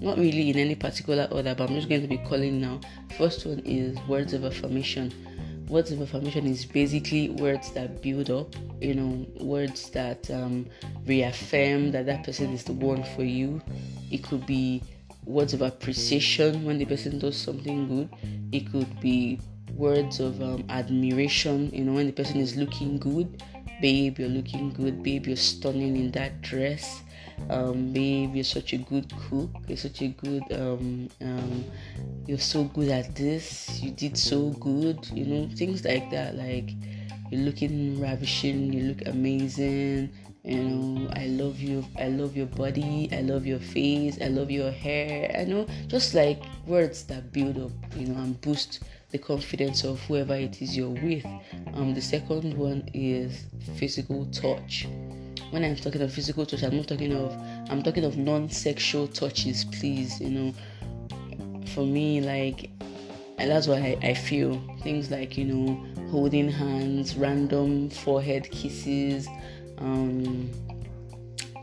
not 0.00 0.18
really 0.18 0.50
in 0.50 0.56
any 0.56 0.74
particular 0.74 1.28
order, 1.30 1.54
but 1.54 1.70
I'm 1.70 1.76
just 1.76 1.88
going 1.88 2.02
to 2.02 2.08
be 2.08 2.18
calling 2.18 2.60
now. 2.60 2.80
First 3.16 3.46
one 3.46 3.60
is 3.60 3.96
words 4.08 4.32
of 4.32 4.44
affirmation. 4.44 5.12
Words 5.68 5.92
of 5.92 6.00
affirmation 6.00 6.46
is 6.46 6.64
basically 6.64 7.30
words 7.30 7.70
that 7.72 8.02
build 8.02 8.30
up, 8.30 8.54
you 8.80 8.94
know, 8.94 9.26
words 9.40 9.90
that 9.90 10.30
um, 10.30 10.66
reaffirm 11.06 11.92
that 11.92 12.06
that 12.06 12.24
person 12.24 12.52
is 12.52 12.64
the 12.64 12.72
one 12.72 13.04
for 13.14 13.22
you. 13.22 13.60
It 14.10 14.24
could 14.24 14.46
be 14.46 14.82
words 15.24 15.52
of 15.52 15.62
appreciation 15.62 16.64
when 16.64 16.78
the 16.78 16.86
person 16.86 17.18
does 17.18 17.36
something 17.36 17.86
good. 17.86 18.08
It 18.50 18.72
could 18.72 18.98
be 19.00 19.40
words 19.76 20.20
of 20.20 20.40
um, 20.42 20.64
admiration, 20.68 21.70
you 21.72 21.84
know, 21.84 21.92
when 21.92 22.06
the 22.06 22.12
person 22.12 22.40
is 22.40 22.56
looking 22.56 22.98
good. 22.98 23.42
Babe, 23.80 24.18
you're 24.18 24.28
looking 24.28 24.72
good. 24.72 25.02
Babe, 25.02 25.26
you're 25.26 25.36
stunning 25.36 25.96
in 25.96 26.10
that 26.12 26.40
dress. 26.42 27.02
Um, 27.50 27.92
babe, 27.92 28.34
you're 28.34 28.44
such 28.44 28.72
a 28.72 28.78
good 28.78 29.12
cook. 29.28 29.50
You're 29.68 29.76
such 29.76 30.02
a 30.02 30.08
good, 30.08 30.42
um, 30.52 31.08
um, 31.20 31.64
you're 32.26 32.38
so 32.38 32.64
good 32.64 32.88
at 32.88 33.14
this. 33.14 33.80
You 33.80 33.92
did 33.92 34.18
so 34.18 34.50
good, 34.60 35.06
you 35.12 35.24
know, 35.24 35.48
things 35.54 35.84
like 35.84 36.10
that. 36.10 36.34
Like, 36.36 36.70
you're 37.30 37.42
looking 37.42 38.00
ravishing, 38.00 38.72
you 38.72 38.82
look 38.88 39.06
amazing, 39.06 40.10
you 40.48 40.62
know 40.62 41.10
i 41.14 41.26
love 41.26 41.58
you 41.60 41.84
i 41.98 42.08
love 42.08 42.34
your 42.34 42.46
body 42.46 43.08
i 43.12 43.20
love 43.20 43.44
your 43.44 43.58
face 43.58 44.18
i 44.22 44.28
love 44.28 44.50
your 44.50 44.70
hair 44.70 45.34
i 45.38 45.44
know 45.44 45.66
just 45.88 46.14
like 46.14 46.40
words 46.66 47.02
that 47.04 47.32
build 47.32 47.58
up 47.58 47.72
you 47.96 48.06
know 48.06 48.18
and 48.22 48.40
boost 48.40 48.80
the 49.10 49.18
confidence 49.18 49.84
of 49.84 50.00
whoever 50.02 50.34
it 50.34 50.60
is 50.60 50.76
you're 50.76 50.88
with. 50.88 51.24
Um 51.74 51.94
the 51.94 52.02
second 52.02 52.54
one 52.54 52.88
is 52.94 53.44
physical 53.76 54.26
touch. 54.26 54.86
When 55.50 55.64
i'm 55.64 55.76
talking 55.76 56.02
of 56.02 56.12
physical 56.12 56.44
touch 56.44 56.62
i'm 56.62 56.76
not 56.76 56.88
talking 56.88 57.14
of 57.14 57.32
i'm 57.70 57.82
talking 57.82 58.04
of 58.04 58.18
non-sexual 58.18 59.08
touches 59.08 59.64
please 59.64 60.20
you 60.20 60.30
know. 60.30 60.54
For 61.74 61.86
me 61.86 62.20
like 62.20 62.70
that's 63.36 63.66
what 63.68 63.80
I, 63.82 63.96
I 64.02 64.14
feel 64.14 64.60
things 64.82 65.10
like 65.10 65.38
you 65.38 65.44
know 65.44 66.08
holding 66.10 66.50
hands 66.50 67.14
random 67.14 67.90
forehead 67.90 68.50
kisses 68.50 69.28
um, 69.78 70.50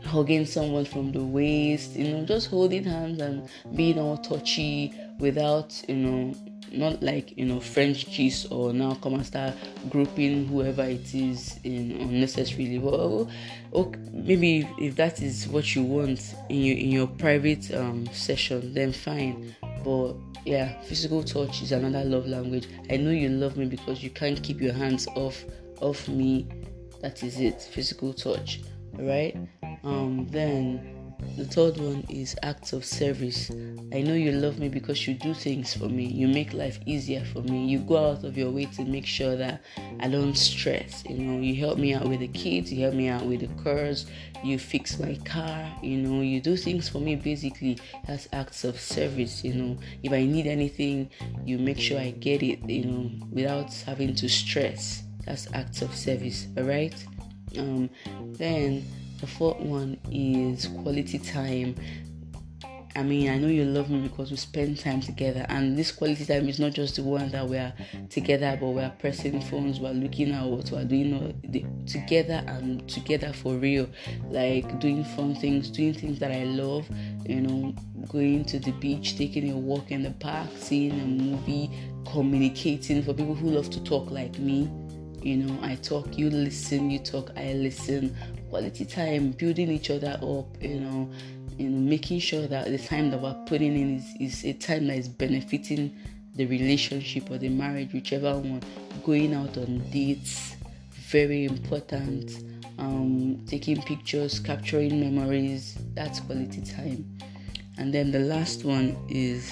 hugging 0.06 0.46
someone 0.46 0.84
from 0.84 1.12
the 1.12 1.22
waist, 1.22 1.96
you 1.96 2.08
know, 2.08 2.24
just 2.24 2.48
holding 2.48 2.84
hands 2.84 3.20
and 3.20 3.48
being 3.74 3.98
all 3.98 4.16
touchy 4.16 4.94
without, 5.18 5.74
you 5.88 5.96
know, 5.96 6.34
not 6.72 7.02
like 7.02 7.36
you 7.36 7.44
know 7.44 7.60
French 7.60 8.06
kiss 8.06 8.46
or 8.46 8.72
now 8.72 8.94
come 8.94 9.14
and 9.14 9.26
start 9.26 9.54
grouping 9.90 10.46
whoever 10.46 10.82
it 10.82 11.14
is 11.14 11.58
in 11.64 11.92
unnecessarily. 11.92 12.78
Well, 12.78 13.28
okay, 13.72 14.00
maybe 14.12 14.68
if 14.78 14.96
that 14.96 15.22
is 15.22 15.48
what 15.48 15.74
you 15.74 15.82
want 15.82 16.34
in 16.48 16.62
your 16.62 16.76
in 16.76 16.90
your 16.90 17.06
private 17.06 17.72
um, 17.74 18.06
session, 18.12 18.74
then 18.74 18.92
fine. 18.92 19.54
But 19.84 20.14
yeah, 20.44 20.80
physical 20.82 21.22
touch 21.22 21.62
is 21.62 21.72
another 21.72 22.04
love 22.04 22.26
language. 22.26 22.68
I 22.90 22.96
know 22.96 23.10
you 23.10 23.28
love 23.28 23.56
me 23.56 23.66
because 23.66 24.02
you 24.02 24.10
can't 24.10 24.42
keep 24.42 24.60
your 24.60 24.72
hands 24.72 25.06
off 25.14 25.44
off 25.80 26.08
me 26.08 26.46
that 27.00 27.22
is 27.22 27.38
it, 27.38 27.60
physical 27.62 28.12
touch. 28.12 28.62
Right? 28.94 29.36
Um, 29.84 30.26
then 30.30 30.95
the 31.36 31.44
third 31.44 31.78
one 31.78 32.04
is 32.08 32.36
acts 32.42 32.72
of 32.72 32.84
service. 32.84 33.50
I 33.92 34.02
know 34.02 34.14
you 34.14 34.32
love 34.32 34.58
me 34.58 34.68
because 34.68 35.06
you 35.06 35.14
do 35.14 35.34
things 35.34 35.74
for 35.74 35.88
me. 35.88 36.06
You 36.06 36.28
make 36.28 36.52
life 36.52 36.78
easier 36.86 37.24
for 37.32 37.42
me. 37.42 37.66
You 37.66 37.78
go 37.78 38.10
out 38.10 38.24
of 38.24 38.36
your 38.36 38.50
way 38.50 38.66
to 38.76 38.84
make 38.84 39.06
sure 39.06 39.36
that 39.36 39.62
I 40.00 40.08
don't 40.08 40.34
stress. 40.34 41.04
You 41.08 41.18
know, 41.18 41.40
you 41.40 41.56
help 41.56 41.78
me 41.78 41.94
out 41.94 42.08
with 42.08 42.20
the 42.20 42.28
kids, 42.28 42.72
you 42.72 42.82
help 42.82 42.94
me 42.94 43.08
out 43.08 43.24
with 43.24 43.40
the 43.40 43.62
cars, 43.62 44.06
you 44.42 44.58
fix 44.58 44.98
my 44.98 45.14
car, 45.24 45.70
you 45.82 45.98
know, 45.98 46.20
you 46.22 46.40
do 46.40 46.56
things 46.56 46.88
for 46.88 47.00
me 47.00 47.16
basically 47.16 47.78
as 48.08 48.28
acts 48.32 48.64
of 48.64 48.80
service, 48.80 49.44
you 49.44 49.54
know. 49.54 49.78
If 50.02 50.12
I 50.12 50.24
need 50.24 50.46
anything, 50.46 51.10
you 51.44 51.58
make 51.58 51.78
sure 51.78 51.98
I 51.98 52.10
get 52.10 52.42
it, 52.42 52.68
you 52.68 52.84
know, 52.84 53.10
without 53.30 53.72
having 53.86 54.14
to 54.16 54.28
stress. 54.28 55.02
That's 55.24 55.48
acts 55.54 55.82
of 55.82 55.94
service, 55.94 56.46
all 56.56 56.64
right? 56.64 56.94
Um, 57.58 57.90
then 58.34 58.84
the 59.20 59.26
fourth 59.26 59.58
one 59.60 59.98
is 60.10 60.66
quality 60.66 61.18
time. 61.18 61.74
I 62.94 63.02
mean, 63.02 63.28
I 63.28 63.36
know 63.36 63.48
you 63.48 63.64
love 63.64 63.90
me 63.90 64.00
because 64.00 64.30
we 64.30 64.38
spend 64.38 64.78
time 64.78 65.02
together, 65.02 65.44
and 65.50 65.76
this 65.76 65.92
quality 65.92 66.24
time 66.24 66.48
is 66.48 66.58
not 66.58 66.72
just 66.72 66.96
the 66.96 67.02
one 67.02 67.30
that 67.30 67.46
we're 67.46 67.72
together, 68.08 68.56
but 68.58 68.68
we're 68.68 68.92
pressing 68.98 69.38
phones, 69.42 69.80
we're 69.80 69.90
looking 69.90 70.32
at 70.32 70.46
what 70.46 70.70
we're 70.70 70.84
doing 70.84 71.12
uh, 71.14 71.86
together 71.86 72.42
and 72.46 72.88
together 72.88 73.34
for 73.34 73.54
real, 73.54 73.86
like 74.30 74.80
doing 74.80 75.04
fun 75.04 75.34
things, 75.34 75.68
doing 75.68 75.92
things 75.92 76.18
that 76.20 76.32
I 76.32 76.44
love, 76.44 76.88
you 77.26 77.42
know, 77.42 77.74
going 78.08 78.46
to 78.46 78.58
the 78.58 78.72
beach, 78.72 79.18
taking 79.18 79.50
a 79.52 79.56
walk 79.56 79.90
in 79.90 80.02
the 80.02 80.12
park, 80.12 80.48
seeing 80.56 80.92
a 80.92 81.04
movie, 81.04 81.70
communicating 82.10 83.02
for 83.02 83.12
people 83.12 83.34
who 83.34 83.50
love 83.50 83.68
to 83.70 83.84
talk 83.84 84.10
like 84.10 84.38
me 84.38 84.70
you 85.26 85.38
know, 85.38 85.58
I 85.60 85.74
talk, 85.74 86.16
you 86.16 86.30
listen, 86.30 86.88
you 86.88 87.00
talk, 87.00 87.32
I 87.36 87.52
listen. 87.54 88.16
Quality 88.50 88.84
time, 88.84 89.32
building 89.32 89.70
each 89.70 89.90
other 89.90 90.18
up, 90.22 90.62
you 90.62 90.80
know, 90.80 91.10
making 91.58 92.20
sure 92.20 92.46
that 92.46 92.66
the 92.66 92.78
time 92.78 93.10
that 93.10 93.20
we're 93.20 93.34
putting 93.46 93.76
in 93.76 93.96
is, 93.96 94.14
is 94.20 94.44
a 94.44 94.52
time 94.52 94.86
that 94.86 94.98
is 94.98 95.08
benefiting 95.08 95.96
the 96.34 96.46
relationship 96.46 97.30
or 97.30 97.38
the 97.38 97.48
marriage, 97.48 97.92
whichever 97.92 98.36
one. 98.38 98.62
Going 99.04 99.34
out 99.34 99.56
on 99.56 99.78
dates, 99.90 100.56
very 101.10 101.44
important. 101.44 102.44
Um, 102.78 103.42
taking 103.46 103.80
pictures, 103.82 104.38
capturing 104.38 105.00
memories, 105.00 105.78
that's 105.94 106.20
quality 106.20 106.60
time. 106.60 107.18
And 107.78 107.92
then 107.92 108.10
the 108.10 108.20
last 108.20 108.64
one 108.64 108.96
is 109.08 109.50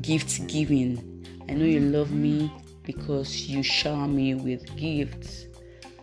gift 0.00 0.46
giving. 0.46 1.26
I 1.48 1.52
know 1.52 1.66
you 1.66 1.80
love 1.80 2.12
me, 2.12 2.50
because 2.84 3.46
you 3.48 3.62
shower 3.62 4.06
me 4.06 4.34
with 4.34 4.76
gifts. 4.76 5.46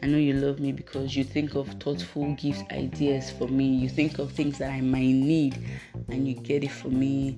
I 0.04 0.08
know 0.08 0.18
you 0.18 0.34
love 0.34 0.60
me 0.60 0.72
because 0.72 1.16
you 1.16 1.24
think 1.24 1.56
of 1.56 1.68
thoughtful 1.80 2.34
gift 2.34 2.72
ideas 2.72 3.30
for 3.30 3.48
me. 3.48 3.66
You 3.66 3.88
think 3.88 4.18
of 4.18 4.32
things 4.32 4.58
that 4.58 4.72
I 4.72 4.82
might 4.82 5.02
need 5.02 5.58
and 6.10 6.28
you 6.28 6.34
get 6.34 6.64
it 6.64 6.72
for 6.72 6.90
me. 6.90 7.38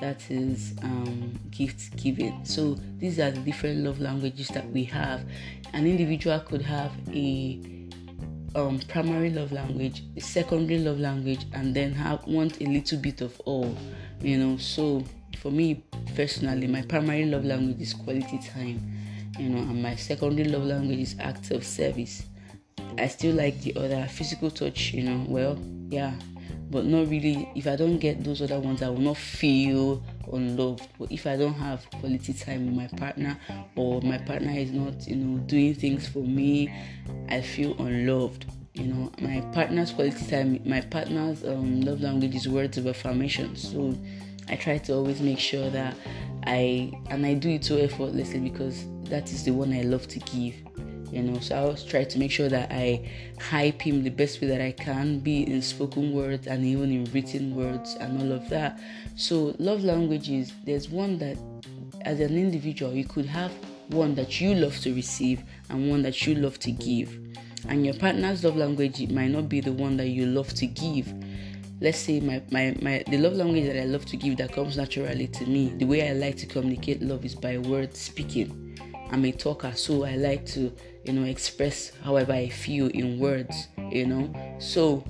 That 0.00 0.22
is 0.30 0.74
um, 0.82 1.38
gift 1.50 1.96
giving. 1.96 2.44
So 2.44 2.76
these 2.98 3.18
are 3.18 3.30
the 3.30 3.40
different 3.40 3.80
love 3.80 4.00
languages 4.00 4.48
that 4.48 4.68
we 4.70 4.84
have. 4.84 5.24
An 5.72 5.86
individual 5.86 6.38
could 6.40 6.62
have 6.62 6.92
a 7.12 7.60
um, 8.54 8.78
primary 8.88 9.30
love 9.30 9.52
language, 9.52 10.04
a 10.16 10.20
secondary 10.20 10.78
love 10.78 11.00
language, 11.00 11.46
and 11.52 11.74
then 11.74 11.92
have 11.92 12.24
want 12.26 12.60
a 12.60 12.64
little 12.64 12.98
bit 12.98 13.20
of 13.20 13.38
all. 13.40 13.76
You 14.20 14.38
know, 14.38 14.56
so 14.56 15.04
for 15.38 15.50
me 15.50 15.82
personally, 16.14 16.66
my 16.66 16.82
primary 16.82 17.26
love 17.26 17.44
language 17.44 17.80
is 17.80 17.94
quality 17.94 18.38
time, 18.38 18.80
you 19.38 19.48
know, 19.48 19.58
and 19.58 19.82
my 19.82 19.96
secondary 19.96 20.48
love 20.48 20.64
language 20.64 20.98
is 20.98 21.16
acts 21.18 21.50
of 21.50 21.64
service. 21.64 22.24
I 22.98 23.08
still 23.08 23.34
like 23.34 23.60
the 23.62 23.74
other 23.76 24.06
physical 24.06 24.50
touch, 24.50 24.92
you 24.92 25.02
know, 25.02 25.24
well, 25.28 25.58
yeah, 25.88 26.14
but 26.70 26.84
not 26.84 27.08
really. 27.08 27.48
If 27.54 27.66
I 27.66 27.76
don't 27.76 27.98
get 27.98 28.22
those 28.22 28.40
other 28.42 28.60
ones, 28.60 28.82
I 28.82 28.88
will 28.88 28.98
not 28.98 29.16
feel 29.16 30.02
unloved. 30.32 30.86
But 30.98 31.10
if 31.10 31.26
I 31.26 31.36
don't 31.36 31.54
have 31.54 31.88
quality 31.90 32.32
time 32.32 32.66
with 32.66 32.74
my 32.74 32.98
partner, 32.98 33.38
or 33.76 34.00
my 34.02 34.18
partner 34.18 34.52
is 34.52 34.70
not, 34.70 35.06
you 35.08 35.16
know, 35.16 35.38
doing 35.40 35.74
things 35.74 36.08
for 36.08 36.20
me, 36.20 36.72
I 37.28 37.40
feel 37.40 37.76
unloved 37.78 38.46
you 38.74 38.88
know 38.88 39.10
my 39.20 39.40
partner's 39.52 39.92
quality 39.92 40.26
time 40.26 40.60
my 40.64 40.80
partner's 40.80 41.44
um, 41.44 41.80
love 41.82 42.00
language 42.00 42.34
is 42.34 42.48
words 42.48 42.76
of 42.76 42.88
affirmation 42.88 43.54
so 43.54 43.96
I 44.48 44.56
try 44.56 44.78
to 44.78 44.94
always 44.94 45.20
make 45.20 45.38
sure 45.38 45.70
that 45.70 45.96
I 46.46 46.92
and 47.10 47.24
I 47.24 47.34
do 47.34 47.50
it 47.50 47.64
so 47.64 47.76
effortlessly 47.76 48.40
because 48.40 48.84
that 49.04 49.32
is 49.32 49.44
the 49.44 49.52
one 49.52 49.72
I 49.72 49.82
love 49.82 50.06
to 50.08 50.18
give. 50.20 50.54
You 51.10 51.22
know, 51.22 51.38
so 51.38 51.54
I 51.54 51.58
always 51.60 51.84
try 51.84 52.02
to 52.02 52.18
make 52.18 52.32
sure 52.32 52.48
that 52.48 52.72
I 52.72 53.08
hype 53.40 53.80
him 53.80 54.02
the 54.02 54.10
best 54.10 54.40
way 54.40 54.48
that 54.48 54.60
I 54.60 54.72
can, 54.72 55.20
be 55.20 55.46
in 55.46 55.62
spoken 55.62 56.12
words 56.12 56.48
and 56.48 56.64
even 56.64 56.90
in 56.90 57.04
written 57.12 57.54
words 57.54 57.94
and 58.00 58.20
all 58.20 58.32
of 58.32 58.48
that. 58.48 58.80
So 59.14 59.54
love 59.58 59.84
languages, 59.84 60.52
there's 60.64 60.88
one 60.88 61.18
that 61.18 61.38
as 62.00 62.18
an 62.18 62.36
individual 62.36 62.92
you 62.92 63.04
could 63.04 63.26
have 63.26 63.52
one 63.88 64.14
that 64.16 64.40
you 64.40 64.54
love 64.54 64.76
to 64.80 64.94
receive 64.94 65.42
and 65.70 65.88
one 65.88 66.02
that 66.02 66.26
you 66.26 66.34
love 66.34 66.58
to 66.60 66.72
give. 66.72 67.16
And 67.68 67.84
your 67.84 67.94
partner's 67.94 68.42
love 68.42 68.56
language 68.56 69.08
might 69.10 69.30
not 69.30 69.48
be 69.48 69.60
the 69.60 69.72
one 69.72 69.96
that 69.98 70.08
you 70.08 70.26
love 70.26 70.52
to 70.54 70.66
give 70.66 71.12
let's 71.80 71.98
say 71.98 72.20
my, 72.20 72.42
my, 72.50 72.76
my 72.80 73.04
the 73.08 73.18
love 73.18 73.34
language 73.34 73.66
that 73.66 73.80
I 73.80 73.84
love 73.84 74.04
to 74.06 74.16
give 74.16 74.36
that 74.38 74.52
comes 74.52 74.76
naturally 74.76 75.28
to 75.28 75.46
me, 75.46 75.68
the 75.76 75.84
way 75.84 76.08
I 76.08 76.12
like 76.12 76.36
to 76.38 76.46
communicate 76.46 77.02
love 77.02 77.24
is 77.24 77.34
by 77.34 77.58
word 77.58 77.94
speaking. 77.96 78.78
I'm 79.10 79.24
a 79.24 79.32
talker, 79.32 79.72
so 79.74 80.04
I 80.04 80.16
like 80.16 80.46
to, 80.46 80.72
you 81.04 81.12
know, 81.12 81.24
express 81.24 81.92
however 82.02 82.32
I 82.32 82.48
feel 82.48 82.88
in 82.88 83.18
words, 83.18 83.68
you 83.90 84.06
know. 84.06 84.32
So 84.58 85.04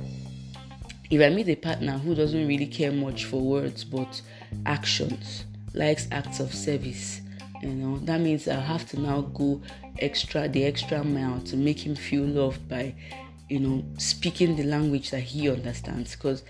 if 1.10 1.20
I 1.20 1.34
meet 1.34 1.48
a 1.48 1.56
partner 1.56 1.98
who 1.98 2.14
doesn't 2.14 2.46
really 2.46 2.66
care 2.66 2.92
much 2.92 3.24
for 3.26 3.40
words 3.40 3.84
but 3.84 4.20
actions, 4.66 5.44
likes 5.74 6.08
acts 6.10 6.40
of 6.40 6.52
service, 6.52 7.20
you 7.62 7.70
know, 7.70 7.98
that 8.00 8.20
means 8.20 8.48
I 8.48 8.60
have 8.60 8.88
to 8.90 9.00
now 9.00 9.22
go 9.22 9.62
extra 10.00 10.48
the 10.48 10.64
extra 10.64 11.04
mile 11.04 11.40
to 11.42 11.56
make 11.56 11.86
him 11.86 11.94
feel 11.94 12.24
loved 12.24 12.68
by 12.68 12.94
you 13.48 13.60
know, 13.60 13.84
speaking 13.98 14.56
the 14.56 14.64
language 14.64 15.10
that 15.10 15.20
he 15.20 15.48
understands. 15.50 16.16
Because 16.16 16.42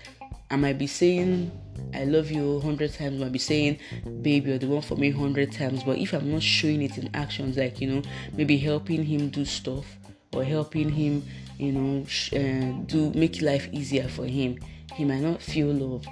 I 0.49 0.55
might 0.55 0.77
be 0.77 0.87
saying 0.87 1.51
I 1.93 2.05
love 2.05 2.31
you 2.31 2.59
hundred 2.61 2.93
times, 2.93 3.21
I 3.21 3.25
might 3.25 3.31
be 3.31 3.39
saying 3.39 3.79
baby 4.21 4.49
you're 4.49 4.59
the 4.59 4.67
one 4.67 4.81
for 4.81 4.95
me 4.95 5.11
hundred 5.11 5.51
times, 5.51 5.83
but 5.83 5.97
if 5.97 6.13
I'm 6.13 6.31
not 6.31 6.43
showing 6.43 6.81
it 6.81 6.97
in 6.97 7.09
actions, 7.13 7.57
like 7.57 7.81
you 7.81 7.89
know, 7.89 8.01
maybe 8.33 8.57
helping 8.57 9.03
him 9.03 9.29
do 9.29 9.45
stuff 9.45 9.85
or 10.33 10.43
helping 10.43 10.89
him, 10.89 11.23
you 11.57 11.71
know, 11.71 12.05
sh- 12.05 12.33
uh, 12.33 12.71
do 12.85 13.11
make 13.15 13.41
life 13.41 13.69
easier 13.71 14.07
for 14.07 14.25
him, 14.25 14.59
he 14.93 15.05
might 15.05 15.21
not 15.21 15.41
feel 15.41 15.67
loved. 15.67 16.09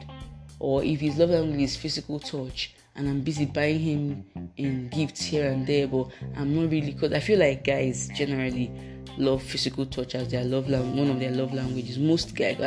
Or 0.60 0.84
if 0.84 1.00
his 1.02 1.18
love 1.18 1.32
language 1.32 1.62
is 1.62 1.76
physical 1.76 2.20
touch, 2.20 2.76
and 2.96 3.10
I'm 3.10 3.22
busy 3.22 3.46
buying 3.46 3.80
him 3.80 4.26
in 4.56 4.90
gifts 4.90 5.24
here 5.24 5.52
and 5.52 5.66
there, 5.66 5.88
but 5.88 6.08
I'm 6.38 6.56
not 6.56 6.72
really 6.72 6.92
because 6.92 7.12
I 7.12 7.20
feel 7.20 7.40
like 7.40 7.64
guys 7.64 8.10
generally 8.16 8.72
love 9.18 9.44
physical 9.44 9.86
touch 9.86 10.16
as 10.16 10.30
their 10.30 10.44
love 10.44 10.70
language, 10.70 10.98
one 10.98 11.10
of 11.10 11.20
their 11.20 11.32
love 11.32 11.54
languages. 11.54 11.98
Most 11.98 12.36
guys, 12.36 12.58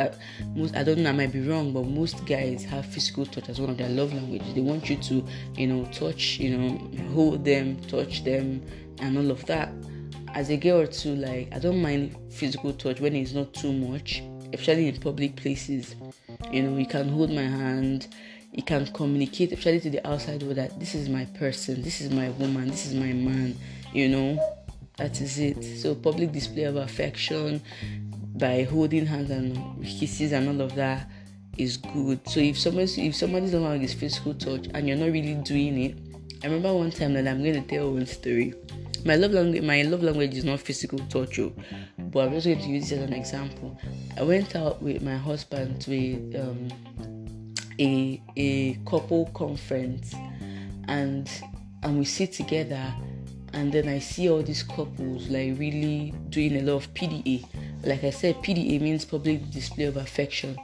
most 0.55 0.75
I 0.75 0.83
don't 0.83 0.99
know, 0.99 1.09
I 1.09 1.13
might 1.13 1.31
be 1.31 1.41
wrong, 1.47 1.73
but 1.73 1.83
most 1.83 2.25
guys 2.25 2.63
have 2.65 2.85
physical 2.85 3.25
touch 3.25 3.49
as 3.49 3.59
one 3.59 3.69
of 3.69 3.77
their 3.77 3.89
love 3.89 4.13
languages. 4.13 4.53
They 4.53 4.61
want 4.61 4.89
you 4.89 4.97
to, 4.97 5.25
you 5.55 5.67
know, 5.67 5.85
touch, 5.91 6.39
you 6.39 6.57
know, 6.57 7.13
hold 7.13 7.43
them, 7.43 7.79
touch 7.87 8.23
them, 8.23 8.61
and 8.99 9.17
all 9.17 9.31
of 9.31 9.45
that. 9.45 9.69
As 10.33 10.49
a 10.49 10.57
girl 10.57 10.85
too, 10.87 11.15
like 11.15 11.53
I 11.53 11.59
don't 11.59 11.81
mind 11.81 12.15
physical 12.29 12.73
touch 12.73 12.99
when 12.99 13.15
it's 13.15 13.33
not 13.33 13.53
too 13.53 13.73
much, 13.73 14.23
especially 14.53 14.87
in 14.87 14.99
public 14.99 15.35
places. 15.35 15.95
You 16.51 16.63
know, 16.63 16.77
you 16.77 16.85
can 16.85 17.09
hold 17.09 17.31
my 17.31 17.43
hand 17.43 18.07
you 18.53 18.63
can 18.63 18.87
communicate 18.87 19.51
especially 19.51 19.79
to 19.79 19.89
the 19.89 20.07
outside 20.07 20.41
world 20.41 20.55
that 20.55 20.79
this 20.79 20.95
is 20.95 21.09
my 21.09 21.25
person 21.25 21.81
this 21.81 22.01
is 22.01 22.11
my 22.11 22.29
woman 22.29 22.67
this 22.67 22.85
is 22.85 22.93
my 22.93 23.11
man 23.11 23.55
you 23.93 24.07
know 24.07 24.56
that 24.97 25.21
is 25.21 25.39
it. 25.39 25.63
So 25.63 25.95
public 25.95 26.31
display 26.31 26.63
of 26.63 26.75
affection 26.75 27.61
by 28.35 28.63
holding 28.63 29.05
hands 29.05 29.31
and 29.31 29.83
kisses 29.85 30.31
and 30.31 30.49
all 30.49 30.61
of 30.65 30.75
that 30.75 31.09
is 31.57 31.77
good. 31.77 32.27
So 32.27 32.39
if 32.39 32.59
somebody 32.59 33.07
if 33.07 33.15
somebody 33.15 33.45
doesn't 33.45 33.63
like 33.63 33.81
his 33.81 33.93
physical 33.93 34.33
touch 34.33 34.67
and 34.73 34.87
you're 34.87 34.97
not 34.97 35.11
really 35.11 35.35
doing 35.35 35.81
it, 35.81 35.97
I 36.43 36.47
remember 36.47 36.73
one 36.73 36.91
time 36.91 37.13
that 37.13 37.27
I'm 37.27 37.43
going 37.43 37.61
to 37.61 37.67
tell 37.67 37.91
one 37.91 38.05
story. 38.05 38.53
My 39.05 39.15
love 39.15 39.31
language, 39.31 39.63
my 39.63 39.83
love 39.83 40.03
language 40.03 40.35
is 40.35 40.43
not 40.43 40.59
physical 40.59 40.99
touch, 41.07 41.39
oh, 41.39 41.53
but 41.97 42.27
I'm 42.27 42.33
just 42.33 42.47
going 42.47 42.59
to 42.59 42.67
use 42.67 42.89
this 42.89 42.99
as 42.99 43.07
an 43.07 43.13
example. 43.13 43.79
I 44.17 44.23
went 44.23 44.55
out 44.55 44.81
with 44.81 45.01
my 45.01 45.15
husband 45.15 45.79
to 45.81 45.93
a 45.93 46.41
um, 46.41 46.67
a 47.79 48.21
a 48.35 48.73
couple 48.89 49.27
conference, 49.33 50.13
and 50.87 51.29
and 51.83 51.97
we 51.97 52.05
sit 52.05 52.33
together 52.33 52.93
and 53.53 53.71
then 53.71 53.87
I 53.87 53.99
see 53.99 54.29
all 54.29 54.41
these 54.43 54.63
couples 54.63 55.29
like 55.29 55.57
really 55.57 56.13
doing 56.29 56.57
a 56.57 56.61
lot 56.61 56.75
of 56.75 56.93
PDA. 56.93 57.45
Like 57.83 58.03
I 58.03 58.09
said, 58.09 58.35
PDA 58.37 58.81
means 58.81 59.05
public 59.05 59.49
display 59.51 59.85
of 59.85 59.97
affection, 59.97 60.57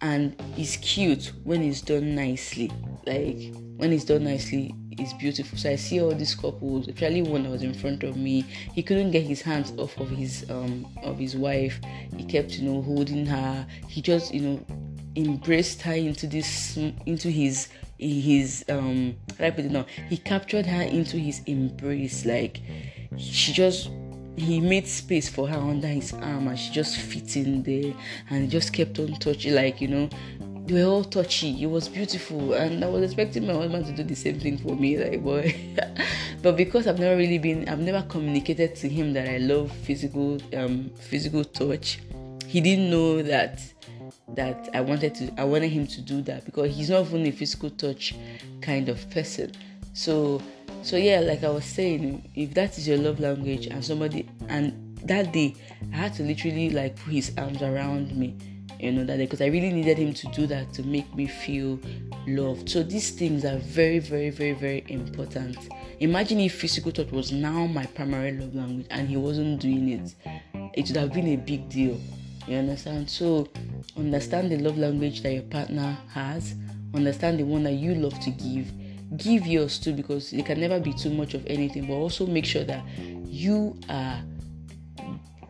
and 0.00 0.34
it's 0.56 0.76
cute 0.76 1.32
when 1.44 1.62
it's 1.62 1.80
done 1.80 2.14
nicely. 2.14 2.70
Like 3.06 3.54
when 3.76 3.92
it's 3.92 4.04
done 4.04 4.24
nicely, 4.24 4.74
it's 4.92 5.12
beautiful. 5.14 5.58
So 5.58 5.70
I 5.70 5.76
see 5.76 6.00
all 6.00 6.14
these 6.14 6.34
couples, 6.34 6.88
especially 6.88 7.22
one 7.22 7.44
that 7.44 7.50
was 7.50 7.62
in 7.62 7.74
front 7.74 8.02
of 8.02 8.16
me. 8.16 8.42
He 8.74 8.82
couldn't 8.82 9.10
get 9.10 9.24
his 9.24 9.42
hands 9.42 9.72
off 9.78 9.98
of 9.98 10.10
his 10.10 10.48
um 10.50 10.86
of 11.02 11.18
his 11.18 11.36
wife. 11.36 11.80
He 12.16 12.24
kept 12.24 12.52
you 12.52 12.68
know 12.68 12.82
holding 12.82 13.26
her. 13.26 13.66
He 13.88 14.00
just 14.00 14.34
you 14.34 14.40
know 14.40 14.66
embraced 15.16 15.82
her 15.82 15.94
into 15.94 16.26
this 16.26 16.76
into 17.06 17.28
his 17.28 17.68
his 18.02 18.64
um 18.68 19.16
how 19.38 19.46
I 19.46 19.50
now? 19.50 19.86
He 20.08 20.16
captured 20.16 20.66
her 20.66 20.82
into 20.82 21.16
his 21.16 21.40
embrace 21.46 22.24
like 22.24 22.60
she 23.18 23.52
just 23.52 23.90
he 24.36 24.60
made 24.60 24.88
space 24.88 25.28
for 25.28 25.46
her 25.46 25.58
under 25.58 25.88
his 25.88 26.12
arm 26.14 26.48
and 26.48 26.58
she 26.58 26.72
just 26.72 26.96
fit 26.96 27.36
in 27.36 27.62
there 27.62 27.94
and 28.30 28.50
just 28.50 28.72
kept 28.72 28.98
on 28.98 29.12
touching 29.14 29.54
like 29.54 29.80
you 29.80 29.88
know 29.88 30.08
they 30.64 30.74
were 30.74 30.88
all 30.88 31.04
touchy. 31.04 31.60
It 31.60 31.66
was 31.66 31.88
beautiful 31.88 32.54
and 32.54 32.84
i 32.84 32.88
was 32.88 33.02
expecting 33.02 33.46
my 33.46 33.52
husband 33.52 33.86
to 33.86 33.92
do 33.92 34.04
the 34.04 34.14
same 34.14 34.38
thing 34.38 34.58
for 34.58 34.76
me 34.76 34.96
like 34.96 35.22
boy 35.24 35.54
but 36.42 36.56
because 36.56 36.86
i've 36.86 36.98
never 36.98 37.16
really 37.16 37.38
been 37.38 37.68
i've 37.68 37.80
never 37.80 38.02
communicated 38.02 38.74
to 38.76 38.88
him 38.88 39.12
that 39.12 39.28
i 39.28 39.38
love 39.38 39.72
physical 39.72 40.40
um 40.56 40.90
physical 40.98 41.44
touch 41.44 41.98
he 42.46 42.60
didn't 42.60 42.90
know 42.90 43.22
that 43.22 43.60
that 44.34 44.68
I 44.74 44.80
wanted 44.80 45.14
to 45.16 45.32
I 45.38 45.44
wanted 45.44 45.70
him 45.70 45.86
to 45.88 46.00
do 46.00 46.22
that 46.22 46.44
because 46.44 46.74
he's 46.74 46.90
not 46.90 47.06
even 47.06 47.26
a 47.26 47.30
physical 47.30 47.70
touch 47.70 48.14
kind 48.60 48.88
of 48.88 49.08
person. 49.10 49.52
So 49.94 50.40
so 50.82 50.96
yeah, 50.96 51.20
like 51.20 51.44
I 51.44 51.50
was 51.50 51.64
saying, 51.64 52.28
if 52.34 52.54
that 52.54 52.76
is 52.78 52.88
your 52.88 52.98
love 52.98 53.20
language 53.20 53.66
and 53.66 53.84
somebody 53.84 54.28
and 54.48 54.98
that 55.04 55.32
day 55.32 55.54
I 55.92 55.96
had 55.96 56.14
to 56.14 56.22
literally 56.22 56.70
like 56.70 56.96
put 56.96 57.12
his 57.12 57.32
arms 57.36 57.62
around 57.62 58.16
me, 58.16 58.36
you 58.80 58.92
know, 58.92 59.04
that 59.04 59.16
day 59.16 59.24
because 59.24 59.40
I 59.40 59.46
really 59.46 59.72
needed 59.72 59.98
him 59.98 60.14
to 60.14 60.26
do 60.28 60.46
that 60.46 60.72
to 60.74 60.82
make 60.82 61.14
me 61.14 61.26
feel 61.26 61.78
loved. 62.26 62.68
So 62.68 62.82
these 62.82 63.10
things 63.10 63.44
are 63.44 63.58
very, 63.58 63.98
very, 63.98 64.30
very, 64.30 64.52
very 64.52 64.84
important. 64.88 65.56
Imagine 66.00 66.40
if 66.40 66.54
physical 66.54 66.90
touch 66.90 67.10
was 67.12 67.30
now 67.30 67.66
my 67.66 67.86
primary 67.86 68.32
love 68.32 68.54
language 68.54 68.86
and 68.90 69.08
he 69.08 69.16
wasn't 69.16 69.60
doing 69.60 69.88
it. 69.90 70.14
It 70.74 70.88
would 70.88 70.96
have 70.96 71.12
been 71.12 71.28
a 71.28 71.36
big 71.36 71.68
deal 71.68 72.00
you 72.46 72.56
understand? 72.56 73.08
So, 73.08 73.48
understand 73.96 74.50
the 74.50 74.58
love 74.58 74.78
language 74.78 75.22
that 75.22 75.32
your 75.32 75.42
partner 75.44 75.96
has, 76.12 76.54
understand 76.94 77.38
the 77.38 77.44
one 77.44 77.62
that 77.64 77.72
you 77.72 77.94
love 77.94 78.18
to 78.20 78.30
give. 78.30 78.70
Give 79.16 79.46
yours 79.46 79.78
too 79.78 79.92
because 79.92 80.32
it 80.32 80.46
can 80.46 80.60
never 80.60 80.80
be 80.80 80.92
too 80.92 81.10
much 81.10 81.34
of 81.34 81.46
anything, 81.46 81.86
but 81.86 81.94
also 81.94 82.26
make 82.26 82.46
sure 82.46 82.64
that 82.64 82.82
you 83.26 83.78
are 83.88 84.22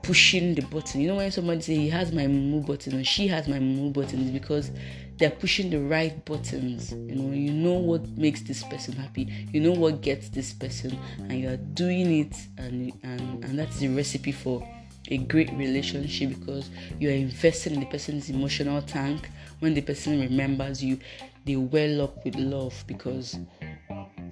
pushing 0.02 0.54
the 0.54 0.62
button. 0.62 1.00
You 1.00 1.08
know 1.08 1.16
when 1.16 1.30
somebody 1.30 1.60
say 1.60 1.74
he 1.76 1.88
has 1.90 2.12
my 2.12 2.26
move 2.26 2.66
button 2.66 3.00
or 3.00 3.04
she 3.04 3.28
has 3.28 3.46
my 3.48 3.60
move 3.60 3.92
button, 3.92 4.20
is 4.20 4.30
because 4.30 4.72
they're 5.18 5.30
pushing 5.30 5.70
the 5.70 5.78
right 5.78 6.24
buttons. 6.24 6.92
You 6.92 7.14
know, 7.14 7.32
you 7.32 7.52
know 7.52 7.74
what 7.74 8.06
makes 8.18 8.42
this 8.42 8.64
person 8.64 8.94
happy, 8.94 9.32
you 9.52 9.60
know 9.60 9.72
what 9.72 10.00
gets 10.00 10.28
this 10.28 10.52
person, 10.52 10.98
and 11.18 11.32
you 11.32 11.48
are 11.48 11.56
doing 11.56 12.20
it, 12.20 12.36
and 12.58 12.92
and 13.04 13.44
and 13.44 13.58
that's 13.58 13.78
the 13.78 13.88
recipe 13.88 14.32
for 14.32 14.66
a 15.12 15.18
great 15.18 15.52
relationship 15.52 16.30
because 16.30 16.70
you 16.98 17.10
are 17.10 17.12
investing 17.12 17.74
in 17.74 17.80
the 17.80 17.86
person's 17.86 18.30
emotional 18.30 18.80
tank. 18.80 19.28
When 19.60 19.74
the 19.74 19.82
person 19.82 20.18
remembers 20.18 20.82
you, 20.82 20.98
they 21.44 21.56
well 21.56 22.00
up 22.02 22.24
with 22.24 22.34
love 22.36 22.82
because 22.86 23.38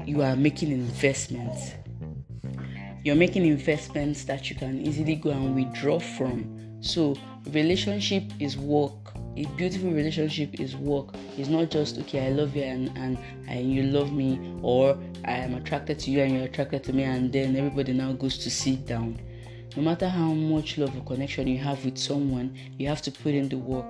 you 0.07 0.23
are 0.23 0.37
making 0.37 0.73
investments. 0.73 1.73
You're 3.05 3.17
making 3.17 3.45
investments 3.45 4.25
that 4.25 4.49
you 4.49 4.57
can 4.57 4.81
easily 4.81 5.17
go 5.17 5.31
and 5.31 5.55
withdraw 5.55 5.99
from. 5.99 6.81
So, 6.81 7.15
relationship 7.51 8.25
is 8.39 8.57
work. 8.57 8.93
A 9.37 9.45
beautiful 9.57 9.91
relationship 9.91 10.59
is 10.61 10.77
work. 10.77 11.15
It's 11.37 11.49
not 11.49 11.71
just 11.71 11.99
okay, 11.99 12.27
I 12.27 12.31
love 12.31 12.57
you 12.57 12.63
and, 12.63 12.91
and, 12.97 13.19
and 13.49 13.73
you 13.73 13.83
love 13.83 14.13
me, 14.13 14.41
or 14.63 14.99
I 15.27 15.33
am 15.33 15.55
attracted 15.55 15.99
to 16.01 16.11
you 16.11 16.23
and 16.23 16.35
you're 16.35 16.45
attracted 16.45 16.85
to 16.85 16.95
me, 16.95 17.03
and 17.03 17.31
then 17.31 17.55
everybody 17.55 17.93
now 17.93 18.13
goes 18.13 18.39
to 18.39 18.51
sit 18.51 18.87
down 18.87 19.19
no 19.77 19.83
matter 19.83 20.09
how 20.09 20.33
much 20.33 20.79
love 20.79 20.97
or 20.97 21.03
connection 21.03 21.47
you 21.47 21.59
have 21.59 21.85
with 21.85 21.97
someone, 21.97 22.57
you 22.79 22.89
have 22.89 23.03
to 23.03 23.13
put 23.13 23.35
in 23.35 23.49
the 23.49 23.59
work. 23.59 23.87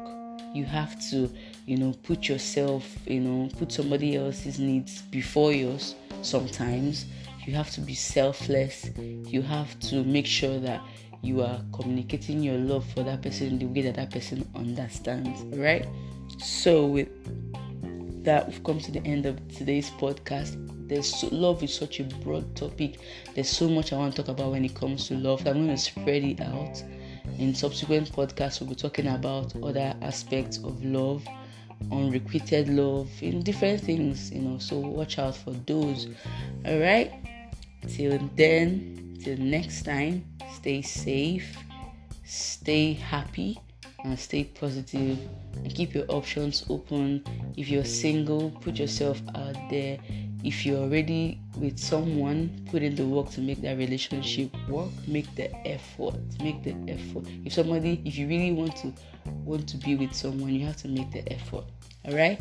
You 0.54 0.64
have 0.64 1.00
to, 1.10 1.30
you 1.66 1.76
know, 1.76 1.94
put 2.02 2.28
yourself, 2.28 2.84
you 3.06 3.20
know, 3.20 3.48
put 3.58 3.72
somebody 3.72 4.16
else's 4.16 4.58
needs 4.58 5.02
before 5.02 5.52
yours 5.52 5.94
sometimes. 6.22 7.06
You 7.46 7.54
have 7.54 7.70
to 7.72 7.80
be 7.80 7.94
selfless. 7.94 8.90
You 8.98 9.42
have 9.42 9.78
to 9.80 10.04
make 10.04 10.26
sure 10.26 10.58
that 10.58 10.82
you 11.22 11.42
are 11.42 11.60
communicating 11.72 12.42
your 12.42 12.58
love 12.58 12.84
for 12.92 13.02
that 13.02 13.22
person 13.22 13.58
the 13.58 13.66
way 13.66 13.82
that 13.82 13.94
that 13.94 14.10
person 14.10 14.48
understands, 14.54 15.42
right? 15.56 15.86
So, 16.38 16.86
with 16.86 17.08
that, 18.24 18.48
we've 18.48 18.62
come 18.64 18.80
to 18.80 18.90
the 18.90 19.04
end 19.04 19.26
of 19.26 19.36
today's 19.48 19.90
podcast 19.90 20.56
there's 20.90 21.14
so, 21.14 21.28
love 21.30 21.62
is 21.62 21.72
such 21.72 22.00
a 22.00 22.04
broad 22.04 22.56
topic. 22.56 22.98
There's 23.34 23.48
so 23.48 23.68
much 23.68 23.92
I 23.92 23.96
want 23.96 24.16
to 24.16 24.22
talk 24.22 24.28
about 24.28 24.50
when 24.50 24.64
it 24.64 24.74
comes 24.74 25.06
to 25.06 25.14
love. 25.14 25.46
I'm 25.46 25.54
going 25.54 25.68
to 25.68 25.76
spread 25.76 26.24
it 26.24 26.40
out. 26.40 26.82
In 27.38 27.54
subsequent 27.54 28.10
podcasts, 28.10 28.60
we'll 28.60 28.70
be 28.70 28.74
talking 28.74 29.06
about 29.06 29.54
other 29.62 29.94
aspects 30.02 30.58
of 30.58 30.84
love, 30.84 31.24
unrequited 31.92 32.68
love, 32.68 33.08
in 33.22 33.40
different 33.42 33.80
things, 33.80 34.32
you 34.32 34.40
know. 34.40 34.58
So 34.58 34.78
watch 34.78 35.20
out 35.20 35.36
for 35.36 35.52
those. 35.52 36.08
All 36.66 36.80
right. 36.80 37.12
Till 37.86 38.18
then, 38.34 39.16
till 39.22 39.38
next 39.38 39.84
time, 39.84 40.24
stay 40.56 40.82
safe, 40.82 41.56
stay 42.24 42.94
happy, 42.94 43.60
and 44.02 44.18
stay 44.18 44.42
positive, 44.42 45.18
and 45.54 45.72
keep 45.72 45.94
your 45.94 46.06
options 46.08 46.66
open. 46.68 47.24
If 47.56 47.68
you're 47.68 47.84
single, 47.84 48.50
put 48.60 48.76
yourself 48.76 49.22
out 49.36 49.56
there 49.70 49.98
if 50.44 50.64
you're 50.64 50.78
already 50.78 51.40
with 51.56 51.78
someone, 51.78 52.66
put 52.70 52.82
in 52.82 52.94
the 52.94 53.04
work 53.04 53.30
to 53.30 53.40
make 53.40 53.60
that 53.62 53.76
relationship 53.78 54.54
work. 54.68 54.90
Make 55.06 55.34
the 55.36 55.54
effort. 55.66 56.16
Make 56.42 56.62
the 56.62 56.74
effort. 56.88 57.26
If 57.44 57.52
somebody, 57.52 58.02
if 58.04 58.16
you 58.16 58.28
really 58.28 58.52
want 58.52 58.76
to 58.76 58.92
want 59.44 59.68
to 59.68 59.76
be 59.76 59.96
with 59.96 60.14
someone, 60.14 60.50
you 60.50 60.66
have 60.66 60.76
to 60.78 60.88
make 60.88 61.10
the 61.10 61.30
effort. 61.32 61.64
All 62.06 62.14
right. 62.14 62.40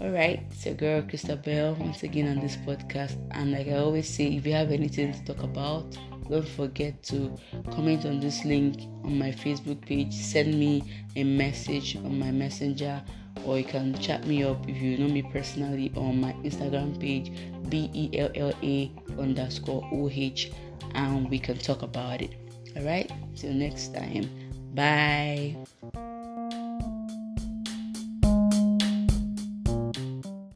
All 0.00 0.10
right, 0.10 0.40
it's 0.52 0.64
your 0.64 0.76
girl 0.76 1.02
Christabel 1.02 1.74
once 1.74 2.04
again 2.04 2.28
on 2.28 2.38
this 2.38 2.56
podcast. 2.56 3.16
And 3.32 3.50
like 3.50 3.66
I 3.66 3.78
always 3.78 4.08
say, 4.08 4.26
if 4.26 4.46
you 4.46 4.52
have 4.52 4.70
anything 4.70 5.12
to 5.12 5.24
talk 5.24 5.42
about 5.42 5.96
don't 6.28 6.46
forget 6.46 7.02
to 7.02 7.34
comment 7.70 8.04
on 8.04 8.20
this 8.20 8.44
link 8.44 8.82
on 9.04 9.18
my 9.18 9.30
Facebook 9.30 9.80
page. 9.86 10.12
Send 10.12 10.58
me 10.58 10.82
a 11.16 11.24
message 11.24 11.96
on 11.96 12.18
my 12.18 12.30
messenger 12.30 13.02
or 13.44 13.58
you 13.58 13.64
can 13.64 13.94
chat 13.98 14.26
me 14.26 14.44
up 14.44 14.68
if 14.68 14.76
you 14.76 14.98
know 14.98 15.08
me 15.08 15.22
personally 15.22 15.92
on 15.96 16.20
my 16.20 16.32
Instagram 16.44 16.98
page 16.98 17.32
B 17.68 17.90
E 17.92 18.18
L 18.18 18.30
L 18.34 18.52
A 18.62 18.90
underscore 19.18 19.86
O 19.92 20.08
H 20.10 20.52
and 20.94 21.28
we 21.28 21.38
can 21.38 21.58
talk 21.58 21.82
about 21.82 22.22
it. 22.22 22.34
Alright, 22.76 23.10
till 23.36 23.52
next 23.52 23.94
time. 23.94 24.28
Bye. 24.74 25.56